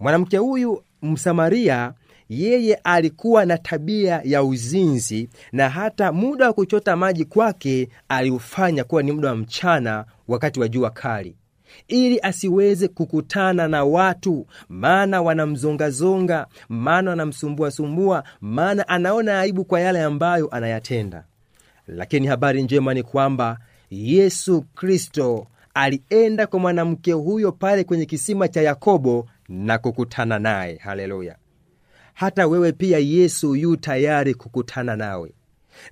Mwanamke 0.00 0.36
huyu 0.36 0.82
msamaria 1.02 1.92
yeye 2.28 2.74
alikuwa 2.74 3.44
na 3.44 3.58
tabia 3.58 4.20
ya 4.24 4.42
uzinzi 4.44 5.28
na 5.52 5.68
hata 5.68 6.12
muda 6.12 6.46
wa 6.46 6.52
kuchota 6.52 6.96
maji 6.96 7.24
kwake 7.24 7.88
aliufanya 8.08 8.84
kuwa 8.84 9.02
ni 9.02 9.12
muda 9.12 9.28
wa 9.28 9.36
mchana 9.36 10.04
wakati 10.28 10.60
wa 10.60 10.68
jua 10.68 10.90
kali. 10.90 11.36
Ili 11.88 12.20
asiweze 12.22 12.88
kukutana 12.88 13.68
na 13.68 13.84
watu 13.84 14.46
maana 14.68 15.22
wanamzongazonga 15.22 16.46
maana 16.68 17.10
wanamsumbuasumbua 17.10 18.24
maana 18.40 18.88
anaona 18.88 19.40
aibu 19.40 19.64
kwa 19.64 19.80
yale 19.80 20.02
ambayo 20.02 20.48
anayatenda 20.48 21.24
lakini 21.86 22.26
habari 22.26 22.62
njema 22.62 22.94
ni 22.94 23.02
kwamba 23.02 23.58
yesu 23.90 24.62
kristo 24.62 25.46
alienda 25.74 26.46
kwa 26.46 26.58
mwanamke 26.60 27.12
huyo 27.12 27.52
pale 27.52 27.84
kwenye 27.84 28.06
kisima 28.06 28.48
cha 28.48 28.62
yakobo 28.62 29.26
na 29.48 29.78
kukutana 29.78 30.38
naye. 30.38 30.76
Haleluya. 30.76 31.36
Hata 32.14 32.46
wewe 32.46 32.72
pia 32.72 32.98
yesu 32.98 33.54
yu 33.56 33.76
tayari 33.76 34.34
kukutana 34.34 34.96
nawe. 34.96 35.34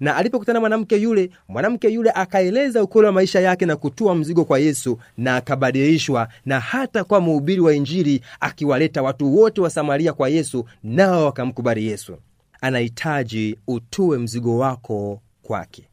Na 0.01 0.17
alipokutana 0.17 0.61
mwanamke 0.61 0.97
yule 0.97 1.31
mwanamke 1.49 1.89
yule 1.89 2.11
akaeleza 2.11 2.83
ukweli 2.83 3.07
wa 3.07 3.13
maisha 3.13 3.41
yake 3.41 3.67
na 3.67 3.77
kutua 3.77 4.15
mzigo 4.15 4.45
kwa 4.45 4.59
yesu 4.59 4.99
na 5.17 5.37
akabadilishwa 5.37 6.29
na 6.45 6.61
hata 6.61 7.05
kwa 7.05 7.21
mhubiri 7.21 7.61
wa 7.61 7.75
injili 7.75 8.23
akiwaleta 8.41 9.03
watu 9.03 9.37
wote 9.37 9.61
wa 9.61 9.71
samaria 9.71 10.13
kwa 10.13 10.29
yesu 10.29 10.65
nao 10.83 11.25
wakamkubali 11.25 11.87
yesu. 11.87 12.17
Anahitaji 12.61 13.57
utue 13.67 14.19
mzigo 14.19 14.59
wako 14.59 15.21
kwake. 15.43 15.89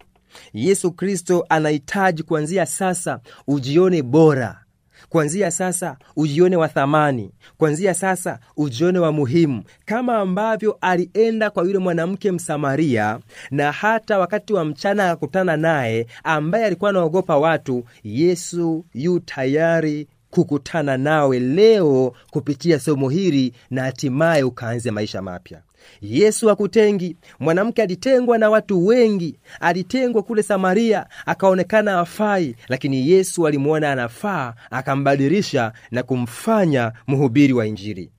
Yesu 0.53 0.91
kristo 0.91 1.45
anahitaji 1.49 2.23
kuanzia 2.23 2.65
sasa 2.65 3.19
ujione 3.47 4.01
bora. 4.01 4.63
Kuanzia 5.09 5.51
sasa 5.51 5.97
ujione 6.15 6.55
wa 6.55 6.67
thamani. 6.67 7.31
Kuanzia 7.57 7.93
sasa 7.93 8.39
ujione 8.57 8.99
wa 8.99 9.11
muhimu. 9.11 9.63
Kama 9.85 10.17
ambavyo 10.17 10.77
alienda 10.81 11.49
kwa 11.49 11.63
yule 11.63 11.77
mwanamke 11.77 12.31
msamaria 12.31 13.19
na 13.51 13.71
hata 13.71 14.19
wakati 14.19 14.53
wa 14.53 14.65
mchana 14.65 15.03
akakutana 15.05 15.57
naye 15.57 16.07
ambaye 16.23 16.65
alikuwa 16.65 16.89
anaogopa 16.89 17.37
watu 17.37 17.83
yesu 18.03 18.85
yu 18.93 19.19
tayari 19.19 20.07
kukutana 20.29 20.97
nawe 20.97 21.39
leo 21.39 22.13
kupitia 22.31 22.79
somo 22.79 23.09
hili 23.09 23.53
na 23.69 23.81
hatimaye 23.83 24.43
ukaanze 24.43 24.91
maisha 24.91 25.21
mapya 25.21 25.61
yesu 26.01 26.47
hakutengi. 26.47 27.15
Mwanamke 27.39 27.81
alitengwa 27.81 28.37
na 28.37 28.49
watu 28.49 28.85
wengi. 28.87 29.39
Alitengwa 29.59 30.23
kule 30.23 30.43
samaria 30.43 31.05
akaonekana 31.25 31.99
afai 31.99 32.55
lakini 32.67 33.09
yesu 33.09 33.47
alimwona 33.47 33.91
anafaa 33.91 34.53
akambadilisha 34.71 35.73
na 35.91 36.03
kumfanya 36.03 36.91
mhubiri 37.07 37.53
wa 37.53 37.67
injili. 37.67 38.11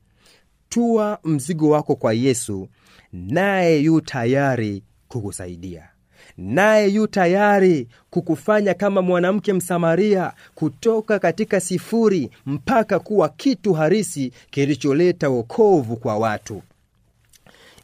Tua 0.68 1.18
mzigo 1.24 1.70
wako 1.70 1.96
kwa 1.96 2.12
yesu 2.12 2.68
naye 3.12 3.80
yu 3.80 4.00
tayari 4.00 4.82
kukusaidia. 5.08 5.88
Naye 6.36 6.88
yu 6.88 7.06
tayari 7.06 7.88
kukufanya 8.10 8.74
kama 8.74 9.02
mwanamke 9.02 9.52
msamaria 9.52 10.32
kutoka 10.54 11.18
katika 11.18 11.60
sifuri 11.60 12.30
mpaka 12.46 12.98
kuwa 12.98 13.28
kitu 13.28 13.72
harisi 13.72 14.32
kilicholeta 14.50 15.28
wokovu 15.28 15.96
kwa 15.96 16.16
watu 16.18 16.62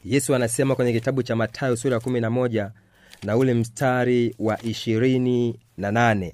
yesu 0.07 0.35
anasema 0.35 0.75
kwenye 0.75 0.92
kitabu 0.92 1.23
cha 1.23 1.37
matayo 1.37 1.77
sura 1.77 1.95
ya 1.95 2.01
11 2.01 2.71
na 3.23 3.37
ule 3.37 3.55
mstari 3.55 4.35
wa 4.38 4.55
28 4.57 6.33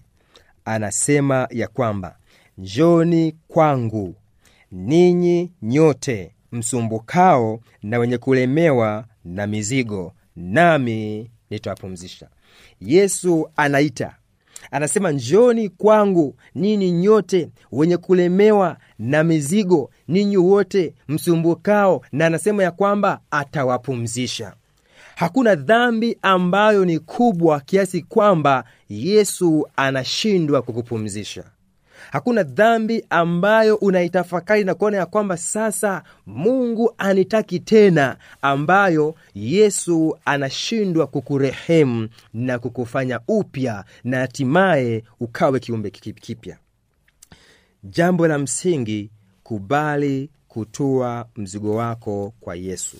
anasema 0.65 1.49
ya 1.51 1.69
kwamba 1.69 2.17
njoni 2.59 3.37
kwangu 3.49 4.15
ninyi 4.73 5.53
nyote 5.63 6.35
msumbukao 6.53 7.61
na 7.83 7.99
wenye 7.99 8.19
kulemewa 8.19 9.05
na 9.25 9.47
mizigo 9.47 10.13
nami 10.37 11.31
nitawapumzisha. 11.51 12.29
Yesu 12.81 13.49
anaita 13.57 14.17
anasema 14.71 15.11
njoni 15.13 15.69
kwangu 15.69 16.35
ninyi 16.55 16.91
nyote 16.91 17.51
wenye 17.73 17.97
kulemewa 17.97 18.77
na 18.99 19.25
mizigo 19.25 19.91
ninyi 20.09 20.37
wote 20.37 20.95
msumbukao. 21.09 22.03
Na 22.13 22.27
anasema 22.27 22.63
ya 22.63 22.71
kwamba 22.71 23.21
atawapumzisha. 23.31 24.53
Hakuna 25.17 25.55
dhambi 25.55 26.19
ambayo 26.23 26.85
ni 26.85 26.99
kubwa 26.99 27.61
kiasi 27.61 28.03
kwamba 28.03 28.65
yesu 28.89 29.69
anashindwa 29.77 30.63
kukupumzisha 30.63 31.45
hakuna 32.11 32.43
dhambi 32.43 33.05
ambayo 33.11 33.77
unaitafakari 33.77 34.65
na 34.65 34.75
kuona 34.75 34.97
ya 34.97 35.07
kwamba 35.07 35.37
sasa 35.37 36.03
mungu 36.27 36.95
anitaki 36.99 37.61
tena 37.61 38.17
ambayo 38.43 39.15
yesu 39.35 40.19
anashindwa 40.25 41.07
kukurehemu 41.07 42.09
na 42.35 42.59
kukufanya 42.59 43.21
upya 43.29 43.85
na 44.05 44.19
hatimaye 44.19 45.05
ukawe 45.21 45.61
kiumbe 45.61 45.91
kipya. 45.91 46.57
Jambo 47.85 48.27
la 48.29 48.39
msingi 48.39 49.11
kubali 49.43 50.31
kutua 50.49 51.27
mzigo 51.37 51.75
wako 51.77 52.33
kwa 52.41 52.55
yesu. 52.57 52.97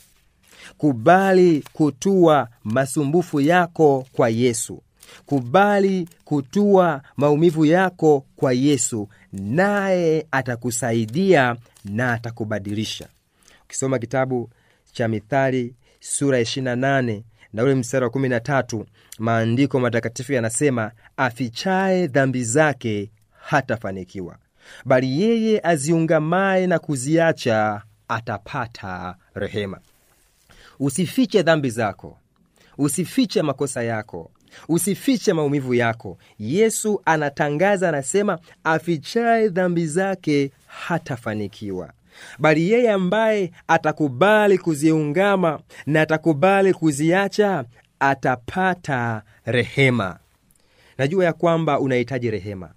Kubali 0.79 1.65
kutua 1.73 2.49
masumbufu 2.65 3.41
yako 3.41 4.07
kwa 4.13 4.29
yesu 4.29 4.83
kubali 5.27 6.09
kutua 6.25 7.03
maumivu 7.17 7.65
yako 7.67 8.27
kwa 8.37 8.53
yesu 8.53 9.09
naye 9.33 10.27
atakusaidia 10.31 11.57
na 11.85 12.13
atakubadilisha. 12.13 13.09
Ukisoma 13.65 13.99
kitabu 13.99 14.51
cha 14.93 15.09
mithali 15.09 15.75
sura 16.01 16.39
ya 16.39 16.45
28 16.45 17.23
na 17.53 17.63
ule 17.63 17.75
mstari 17.75 18.05
wa 18.05 18.11
13 18.11 18.85
maandiko 19.19 19.81
matakatifu 19.81 20.33
yanasema 20.33 20.91
afichaye 21.17 22.07
dhambi 22.07 22.45
zake 22.45 23.11
hatafanikiwa 23.41 24.37
bali 24.85 25.23
yeye 25.23 25.61
aziungamaye 25.63 26.67
na 26.67 26.79
kuziacha 26.79 27.83
atapata 28.09 29.17
rehema. 29.35 29.81
Usifiche 30.81 31.43
dhambi 31.43 31.71
zako 31.71 32.19
usifiche 32.79 33.43
makosa 33.43 33.83
yako 33.83 34.31
usifiche 34.69 35.33
maumivu 35.33 35.75
yako. 35.75 36.19
Yesu 36.39 37.03
anatangaza 37.05 37.89
anasema 37.89 38.39
afichaye 38.65 39.49
dhambi 39.49 39.87
zake 39.87 40.51
hatafanikiwa. 40.67 41.93
Bali 42.39 42.71
yeye 42.71 42.91
ambaye 42.91 43.53
atakubali 43.69 44.59
kuziungama 44.59 45.61
na 45.87 46.01
atakubali 46.01 46.73
kuziacha 46.75 47.65
atapata 48.01 49.23
rehema. 49.47 50.19
Najua 50.99 51.25
ya 51.25 51.33
kwamba 51.33 51.81
unahitaji 51.81 52.31
rehema. 52.31 52.71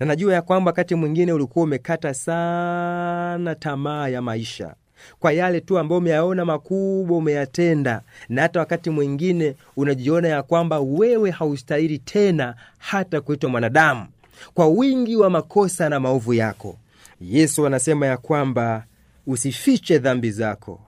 Na 0.00 0.06
najua 0.06 0.34
ya 0.34 0.42
kwamba 0.42 0.68
wakati 0.68 0.94
mwingine 0.94 1.32
ulikuwa 1.32 1.64
umekata 1.64 2.14
sana 2.14 3.54
tamaa 3.54 4.08
ya 4.08 4.22
maisha 4.22 4.74
kwa 5.20 5.32
yale 5.32 5.60
tu 5.60 5.78
ambayo 5.78 5.98
umeyaona 5.98 6.44
makubwa 6.44 7.18
umeyatenda 7.18 8.02
na 8.28 8.42
hata 8.42 8.60
wakati 8.60 8.90
mwingine 8.90 9.54
unajiona 9.76 10.28
ya 10.28 10.42
kwamba 10.42 10.80
wewe 10.80 11.30
haustahili 11.30 11.98
tena 11.98 12.54
hata 12.78 13.20
kuitwa 13.20 13.50
mwanadamu. 13.50 14.06
Kwa 14.54 14.68
wingi 14.68 15.16
wa 15.16 15.30
makosa 15.30 15.88
na 15.88 16.00
maovu 16.00 16.34
yako 16.34 16.76
yesu 17.20 17.66
anasema 17.66 18.06
ya 18.06 18.16
kwamba 18.16 18.84
usifiche 19.26 19.98
dhambi 19.98 20.30
zako. 20.30 20.80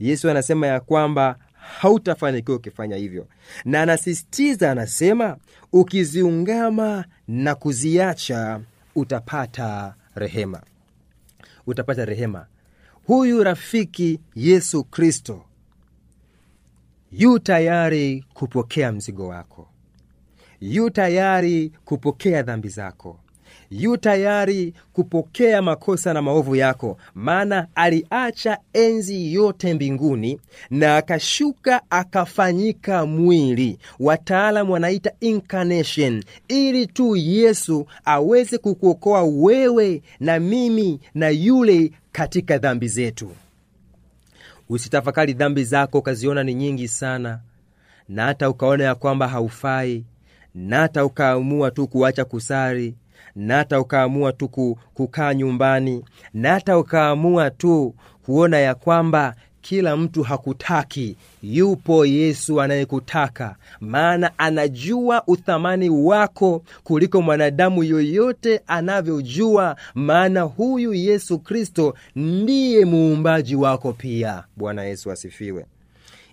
Yesu 0.00 0.30
anasema 0.30 0.66
ya 0.66 0.80
kwamba 0.80 1.36
hautafanikiwa 1.52 2.56
ukifanya 2.56 2.96
hivyo. 2.96 3.26
Na 3.64 3.82
anasisitiza 3.82 4.70
anasema 4.70 5.36
ukiziungama 5.72 7.04
na 7.28 7.54
kuziacha 7.54 8.60
utapata 8.94 9.94
rehema. 10.14 10.60
Utapata 11.66 12.04
rehema 12.04 12.46
huyu 13.08 13.44
rafiki 13.44 14.20
yesu 14.34 14.84
kristo 14.84 15.44
yu 17.12 17.38
tayari 17.38 18.24
kupokea 18.34 18.92
mzigo 18.92 19.26
wako. 19.28 19.68
Yu 20.60 20.90
tayari 20.90 21.72
kupokea 21.84 22.42
dhambi 22.42 22.68
zako 22.68 23.20
yu 23.70 23.96
tayari 23.96 24.74
kupokea 24.92 25.62
makosa 25.62 26.14
na 26.14 26.22
maovu 26.22 26.56
yako. 26.56 26.98
Maana 27.14 27.66
aliacha 27.74 28.58
enzi 28.72 29.34
yote 29.34 29.74
mbinguni 29.74 30.40
na 30.70 30.96
akashuka 30.96 31.80
akafanyika 31.90 33.06
mwili. 33.06 33.78
Wataalamu 34.00 34.72
wanaita 34.72 35.12
incarnation 35.20 36.24
ili 36.48 36.86
tu 36.86 37.16
yesu 37.16 37.86
aweze 38.04 38.58
kukuokoa 38.58 39.22
wewe 39.22 40.02
na 40.20 40.38
mimi 40.40 41.00
na 41.14 41.28
yule 41.28 41.90
katika 42.12 42.58
dhambi 42.58 42.88
zetu. 42.88 43.30
Usitafakari 44.68 45.32
dhambi 45.32 45.64
zako 45.64 45.98
ukaziona 45.98 46.44
ni 46.44 46.54
nyingi 46.54 46.88
sana 46.88 47.40
na 48.08 48.24
hata 48.24 48.50
ukaona 48.50 48.84
ya 48.84 48.94
kwamba 48.94 49.28
haufai 49.28 50.04
na 50.54 50.76
hata 50.78 51.04
ukaamua 51.04 51.70
tu 51.70 51.86
kuacha 51.86 52.24
kusari 52.24 52.94
na 53.38 53.56
hata 53.56 53.80
ukaamua 53.80 54.32
tu 54.32 54.76
kukaa 54.94 55.34
nyumbani. 55.34 56.04
Na 56.34 56.50
hata 56.52 56.78
ukaamua 56.78 57.50
tu 57.50 57.94
kuona 58.22 58.58
ya 58.58 58.74
kwamba 58.74 59.34
kila 59.60 59.96
mtu 59.96 60.22
hakutaki. 60.22 61.16
Yupo 61.42 62.06
yesu 62.06 62.60
anayekutaka. 62.60 63.56
Maana 63.80 64.38
anajua 64.38 65.22
uthamani 65.26 65.90
wako 65.90 66.62
kuliko 66.84 67.22
mwanadamu 67.22 67.84
yoyote 67.84 68.60
anavyojua. 68.66 69.76
Maana 69.94 70.40
huyu 70.42 70.94
yesu 70.94 71.38
kristo 71.38 71.94
ndiye 72.16 72.84
muumbaji 72.84 73.56
wako 73.56 73.92
pia. 73.92 74.44
Bwana 74.56 74.84
yesu 74.84 75.10
asifiwe. 75.10 75.66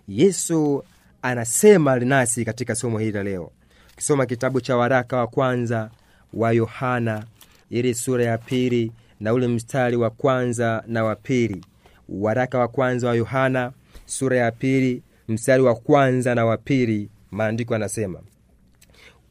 Yesu 0.08 0.84
anasema 1.22 2.00
nasi 2.00 2.46
katika 2.46 2.76
somo 2.76 3.00
hili 3.00 3.12
la 3.12 3.24
leo. 3.24 3.52
Ukisoma 3.94 4.26
kitabu 4.26 4.62
cha 4.62 4.78
waraka 4.78 5.18
wa 5.18 5.28
kwanza 5.28 5.90
wa 6.36 6.52
yohana 6.52 7.26
ili 7.70 7.94
sura 7.94 8.24
ya 8.26 8.38
pili 8.38 8.92
na 9.20 9.34
ule 9.34 9.48
mstari 9.48 9.96
wa 9.98 10.10
kwanza 10.10 10.84
na 10.88 11.04
wa 11.04 11.16
pili. 11.16 11.66
Waraka 12.10 12.60
wa 12.60 12.68
kwanza 12.68 13.08
wa 13.08 13.16
yohana 13.16 13.72
sura 14.06 14.38
ya 14.38 14.52
pili 14.52 15.02
mstari 15.28 15.64
wa 15.64 15.76
kwanza 15.76 16.36
na 16.36 16.46
wa 16.46 16.58
pili 16.58 17.10
maandiko 17.32 17.76
anasema 17.76 18.20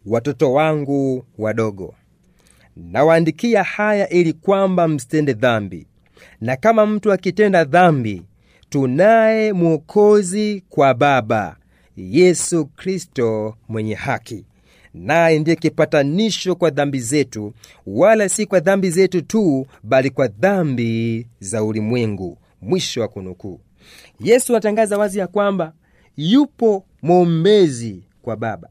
watoto 0.06 0.52
wangu 0.52 1.24
wadogo 1.38 1.94
nawaandikia 2.76 3.62
haya 3.62 4.08
ili 4.08 4.32
kwamba 4.32 4.88
msitende 4.88 5.32
dhambi. 5.32 5.86
Na 6.40 6.56
kama 6.56 6.86
mtu 6.86 7.12
akitenda 7.12 7.64
dhambi 7.64 8.22
tunaye 8.70 9.52
mwokozi 9.52 10.62
kwa 10.70 10.94
baba 10.94 11.56
yesu 11.96 12.66
kristo 12.66 13.56
mwenye 13.68 13.94
haki 13.94 14.44
naye 14.94 15.38
ndiye 15.38 15.56
kipatanisho 15.56 16.54
kwa 16.54 16.70
dhambi 16.70 17.00
zetu 17.00 17.52
wala 17.86 18.28
si 18.28 18.46
kwa 18.46 18.60
dhambi 18.60 18.90
zetu 18.90 19.22
tu 19.22 19.66
bali 19.82 20.10
kwa 20.10 20.28
dhambi 20.28 21.26
za 21.40 21.64
ulimwengu. 21.64 22.38
Mwisho 22.62 23.00
wa 23.00 23.08
kunukuu. 23.08 23.60
Yesu 24.20 24.52
anatangaza 24.52 24.98
wazi 24.98 25.18
ya 25.18 25.26
kwamba 25.26 25.72
yupo 26.16 26.84
mwombezi 27.02 28.02
kwa 28.22 28.36
baba. 28.36 28.68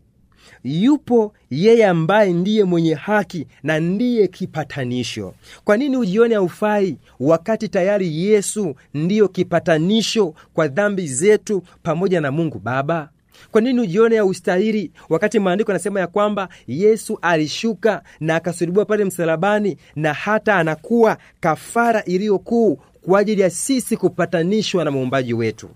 Yupo 0.64 1.34
yeye 1.50 1.86
ambaye 1.86 2.34
ndiye 2.34 2.64
mwenye 2.64 2.94
haki 2.94 3.48
na 3.64 3.80
ndiye 3.80 4.28
kipatanisho. 4.28 5.34
Kwa 5.64 5.78
nini 5.78 5.98
ujione 5.98 6.36
haufai 6.36 6.98
wakati 7.20 7.68
tayari 7.70 8.24
yesu 8.26 8.76
ndiyo 8.94 9.28
kipatanisho 9.28 10.34
kwa 10.54 10.68
dhambi 10.68 11.08
zetu 11.08 11.64
pamoja 11.84 12.22
na 12.22 12.32
mungu 12.32 12.60
baba 12.60 13.10
kwa 13.52 13.62
nini 13.62 13.80
ujione 13.80 14.16
ya 14.16 14.26
ustahiri 14.26 14.92
wakati 15.10 15.40
maandiko 15.40 15.72
yanasema 15.72 16.00
ya 16.00 16.08
kwamba 16.08 16.50
yesu 16.68 17.20
alishuka 17.22 18.04
na 18.20 18.36
akasulubiwa 18.36 18.86
pale 18.86 19.06
msalabani 19.06 19.78
na 19.96 20.14
hata 20.14 20.56
anakuwa 20.56 21.18
kafara 21.40 22.04
iliyo 22.04 22.40
kuu 22.40 22.80
kwa 23.02 23.20
ajili 23.20 23.42
ya 23.42 23.50
sisi 23.50 23.98
kupatanishwa 23.98 24.86
na 24.86 24.92
muumbaji 24.92 25.34
wetu. 25.34 25.70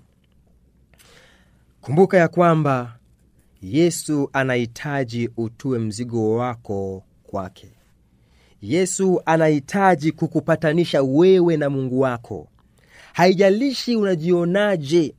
Kumbuka 1.82 2.18
ya 2.18 2.28
kwamba 2.28 2.98
yesu 3.62 4.30
anahitaji 4.34 5.30
utue 5.38 5.80
mzigo 5.80 6.36
wako 6.36 7.04
kwake. 7.24 7.68
Yesu 8.62 9.22
anahitaji 9.26 10.12
kukupatanisha 10.12 11.02
wewe 11.04 11.58
na 11.58 11.70
mungu 11.70 12.00
wako. 12.00 12.48
Haijalishi 13.14 13.96
unajionaje 13.96 15.16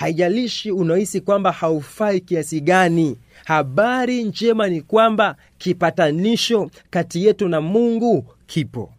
haijalishi 0.00 0.70
unahisi 0.70 1.20
kwamba 1.20 1.52
haufai 1.52 2.20
kiasi 2.20 2.60
gani. 2.60 3.16
Habari 3.44 4.24
njema 4.24 4.68
ni 4.68 4.80
kwamba 4.80 5.36
kipatanisho 5.58 6.70
kati 6.90 7.26
yetu 7.26 7.48
na 7.48 7.60
mungu 7.60 8.24
kipo. 8.46 8.92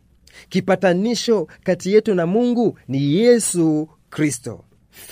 Kipatanisho 0.50 1.48
kati 1.64 1.94
yetu 1.94 2.16
na 2.16 2.26
mungu 2.26 2.80
ni 2.88 3.14
yesu 3.14 3.90
kristo. 4.10 4.64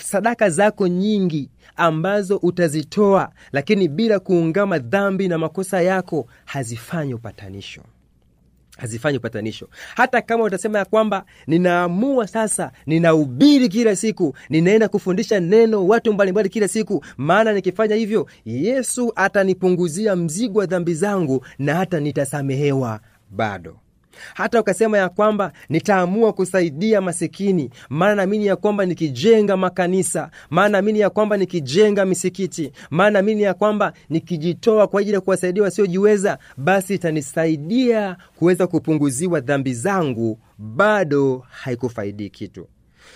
Sadaka 0.02 0.50
zako 0.50 0.88
nyingi 0.88 1.50
ambazo 1.76 2.36
utazitoa 2.36 3.30
lakini 3.52 3.88
bila 3.88 4.18
kuungama 4.18 4.78
dhambi 4.78 5.28
na 5.28 5.38
makosa 5.38 5.82
yako 5.82 6.26
hazifanyi 6.44 7.14
upatanisho 7.14 7.82
hazifanyi 8.80 9.18
upatanisho. 9.18 9.68
Hata 9.96 10.22
kama 10.22 10.44
utasema 10.44 10.78
ya 10.78 10.84
kwamba 10.84 11.24
ninaamua 11.46 12.26
sasa 12.26 12.72
ninahubiri 12.86 13.68
kila 13.68 13.96
siku 13.96 14.36
ninaenda 14.48 14.88
kufundisha 14.88 15.40
neno 15.40 15.86
watu 15.86 16.12
mbalimbali 16.12 16.48
kila 16.48 16.68
siku 16.68 17.04
maana 17.16 17.52
nikifanya 17.52 17.96
hivyo 17.96 18.26
yesu 18.44 19.12
atanipunguzia 19.16 20.16
mzigo 20.16 20.58
wa 20.58 20.66
dhambi 20.66 20.94
zangu 20.94 21.46
na 21.58 21.74
hata 21.74 22.00
nitasamehewa 22.00 23.00
bado 23.30 23.76
hata 24.34 24.60
ukasema 24.60 24.98
ya 24.98 25.08
kwamba 25.08 25.52
nitaamua 25.68 26.32
kusaidia 26.32 27.00
masikini 27.00 27.70
maana 27.88 28.14
naamini 28.14 28.46
ya 28.46 28.56
kwamba 28.56 28.86
nikijenga 28.86 29.56
makanisa 29.56 30.30
maana 30.50 30.68
naamini 30.68 31.00
ya 31.00 31.10
kwamba 31.10 31.36
nikijenga 31.36 32.04
misikiti 32.06 32.72
maana 32.90 33.10
naamini 33.10 33.42
ya 33.42 33.54
kwamba 33.54 33.92
nikijitoa 34.08 34.86
kwa 34.86 35.00
ajili 35.00 35.14
ya 35.14 35.20
kuwasaidia 35.20 35.62
wasiojiweza 35.62 36.38
basi 36.56 36.94
itanisaidia 36.94 38.16
kuweza 38.36 38.66
kupunguziwa 38.66 39.40
dhambi 39.40 39.74
zangu. 39.74 40.38
Bado 40.58 41.44
haikufaidi 41.50 42.30
kitu 42.30 42.66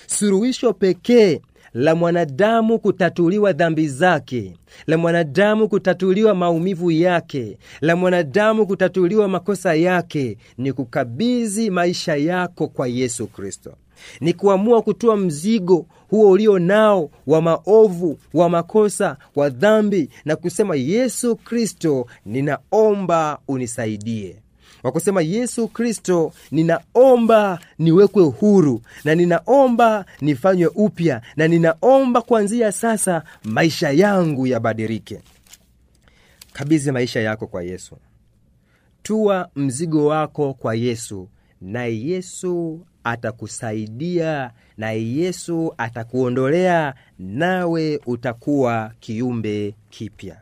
suruhisho 0.07 0.73
pekee 0.73 1.41
la 1.75 1.95
mwanadamu 1.95 2.79
kutatuliwa 2.79 3.53
dhambi 3.53 3.89
zake 3.89 4.53
la 4.87 4.99
mwanadamu 4.99 5.69
kutatuliwa 5.69 6.35
maumivu 6.35 6.91
yake 6.91 7.59
la 7.81 7.97
mwanadamu 7.97 8.67
kutatuliwa 8.67 9.29
makosa 9.29 9.75
yake 9.75 10.37
ni 10.59 10.73
kukabidhi 10.73 11.71
maisha 11.71 12.17
yako 12.17 12.69
kwa 12.69 12.89
yesu 12.89 13.27
kristo. 13.27 13.73
Ni 14.21 14.33
kuamua 14.33 14.83
kutoa 14.83 15.17
mzigo 15.17 15.87
huo 16.11 16.31
ulio 16.31 16.59
nao 16.59 17.11
wa 17.27 17.43
maovu 17.43 18.19
wa 18.35 18.49
makosa 18.51 19.17
wa 19.37 19.49
dhambi 19.51 20.09
na 20.25 20.37
kusema 20.37 20.77
yesu 20.77 21.37
kristo 21.37 22.07
ninaomba 22.27 23.39
unisaidie 23.49 24.37
wa 24.85 24.93
kusema 24.93 25.23
yesu 25.23 25.69
kristo 25.69 26.33
ninaomba 26.51 27.59
niwekwe 27.79 28.23
huru 28.25 28.83
na 29.05 29.15
ninaomba 29.15 30.05
nifanywe 30.21 30.71
upya 30.75 31.23
na 31.37 31.49
ninaomba 31.49 32.23
kuanzia 32.23 32.73
sasa 32.73 33.23
maisha 33.45 33.91
yangu 33.91 34.47
yabadilike. 34.47 35.21
Kabizi 36.53 36.93
maisha 36.93 37.21
yako 37.21 37.47
kwa 37.47 37.63
yesu. 37.63 37.97
Tua 39.03 39.49
mzigo 39.57 40.07
wako 40.07 40.55
kwa 40.55 40.75
yesu 40.75 41.29
naye 41.61 42.01
yesu 42.07 42.87
atakusaidia 43.05 44.51
naye 44.77 45.13
yesu 45.13 45.75
atakuondolea 45.79 46.95
nawe 47.19 48.01
utakuwa 48.07 48.93
kiumbe 49.01 49.75
kipya. 49.91 50.37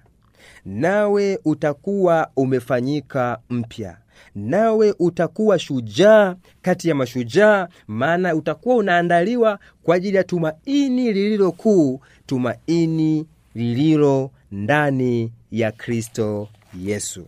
Nawe 0.65 1.39
utakuwa 1.45 2.31
umefanyika 2.37 3.39
mpya 3.51 3.97
nawe 4.35 4.95
utakuwa 4.99 5.59
shujaa 5.59 6.37
kati 6.63 6.89
ya 6.89 6.95
mashujaa 6.95 7.69
maana 7.87 8.35
utakuwa 8.35 8.77
unaandaliwa 8.77 9.59
kwa 9.83 9.97
ajili 9.97 10.17
ya 10.17 10.25
tumaini 10.25 11.13
lililo 11.13 11.53
kuu 11.53 12.01
tumaini 12.27 13.27
lililo 13.55 14.31
ndani 14.53 15.33
ya 15.53 15.73
kristo 15.73 16.49
yesu. 16.85 17.27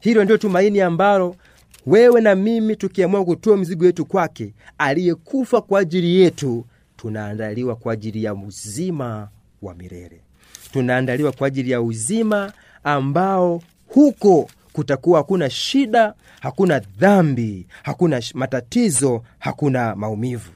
Hilo 0.00 0.24
ndio 0.24 0.36
tumaini 0.38 0.80
ambalo 0.80 1.36
wewe 1.86 2.20
na 2.20 2.34
mimi 2.34 2.76
tukiamua 2.76 3.24
kutoa 3.24 3.56
mizigo 3.56 3.84
yetu 3.86 4.04
kwake 4.06 4.54
aliyekufa 4.78 5.60
kwa 5.60 5.80
ajili 5.80 6.14
yetu 6.16 6.64
tunaandaliwa 6.96 7.76
kwa 7.76 7.92
ajili 7.92 8.24
ya 8.24 8.34
uzima 8.34 9.28
wa 9.62 9.74
milele. 9.74 10.20
Tunaandaliwa 10.72 11.32
kwa 11.32 11.46
ajili 11.46 11.70
ya 11.70 11.82
uzima 11.82 12.52
ambao 12.84 13.62
huko 13.88 14.50
kutakuwa 14.76 15.18
hakuna 15.18 15.50
shida 15.50 16.14
hakuna 16.40 16.78
dhambi 16.78 17.66
hakuna 17.82 18.22
matatizo 18.34 19.22
hakuna 19.38 19.96
maumivu. 19.96 20.50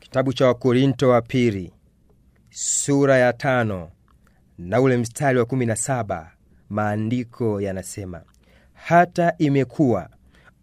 Kitabu 0.00 0.32
cha 0.32 0.46
wakorinto 0.46 1.08
wa 1.08 1.22
pili 1.22 1.72
sura 2.50 3.18
ya 3.18 3.32
tano 3.32 3.90
na 4.58 4.80
ule 4.80 4.96
mstari 4.96 5.38
wa 5.38 5.44
kumi 5.44 5.66
na 5.66 5.76
saba 5.76 6.32
maandiko 6.70 7.60
yanasema 7.60 8.22
hata 8.74 9.34
imekuwa 9.38 10.08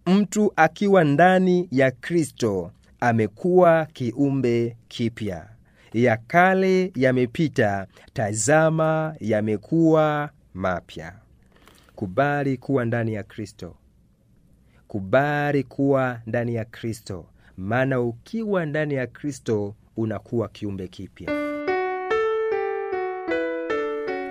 mtu 0.05 0.53
akiwa 0.55 1.03
ndani 1.03 1.67
ya 1.71 1.91
kristo 1.91 2.71
amekuwa 2.99 3.85
kiumbe 3.85 4.77
kipya. 4.87 5.45
Ya 5.93 6.17
kale 6.17 6.91
yamepita 6.95 7.87
tazama 8.13 9.15
yamekuwa 9.19 10.29
mapya 10.53 11.13
kubali 11.95 12.57
kuwa 12.57 12.85
ndani 12.85 13.13
ya 13.13 13.23
kristo. 13.23 13.75
Kubali 14.87 15.63
kuwa 15.63 16.19
ndani 16.27 16.55
ya 16.55 16.65
kristo. 16.65 17.25
Maana 17.57 18.01
ukiwa 18.01 18.65
ndani 18.65 18.93
ya 18.93 19.07
kristo 19.07 19.75
unakuwa 19.97 20.47
kiumbe 20.47 20.87
kipya. 20.87 21.29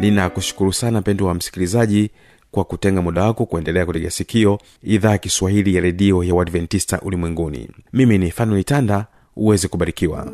Ninakushukuru 0.01 0.73
sana 0.73 1.01
mpendo 1.01 1.27
wa 1.27 1.35
msikilizaji 1.35 2.11
kwa 2.51 2.65
kutenga 2.65 3.03
muda 3.03 3.25
wako 3.25 3.47
kuendelea 3.47 3.87
kutega 3.87 4.11
sikio 4.11 4.59
idhaa 4.83 5.11
ya 5.11 5.19
kiswahili 5.19 5.75
ya 5.75 5.81
redio 5.81 6.25
ya 6.25 6.35
uadventista 6.35 7.01
ulimwenguni. 7.01 7.69
Mimi 7.93 8.19
ni 8.19 8.31
fanuel 8.31 8.65
tanda 8.65 9.07
uweze 9.37 9.69
kubarikiwa 9.69 10.33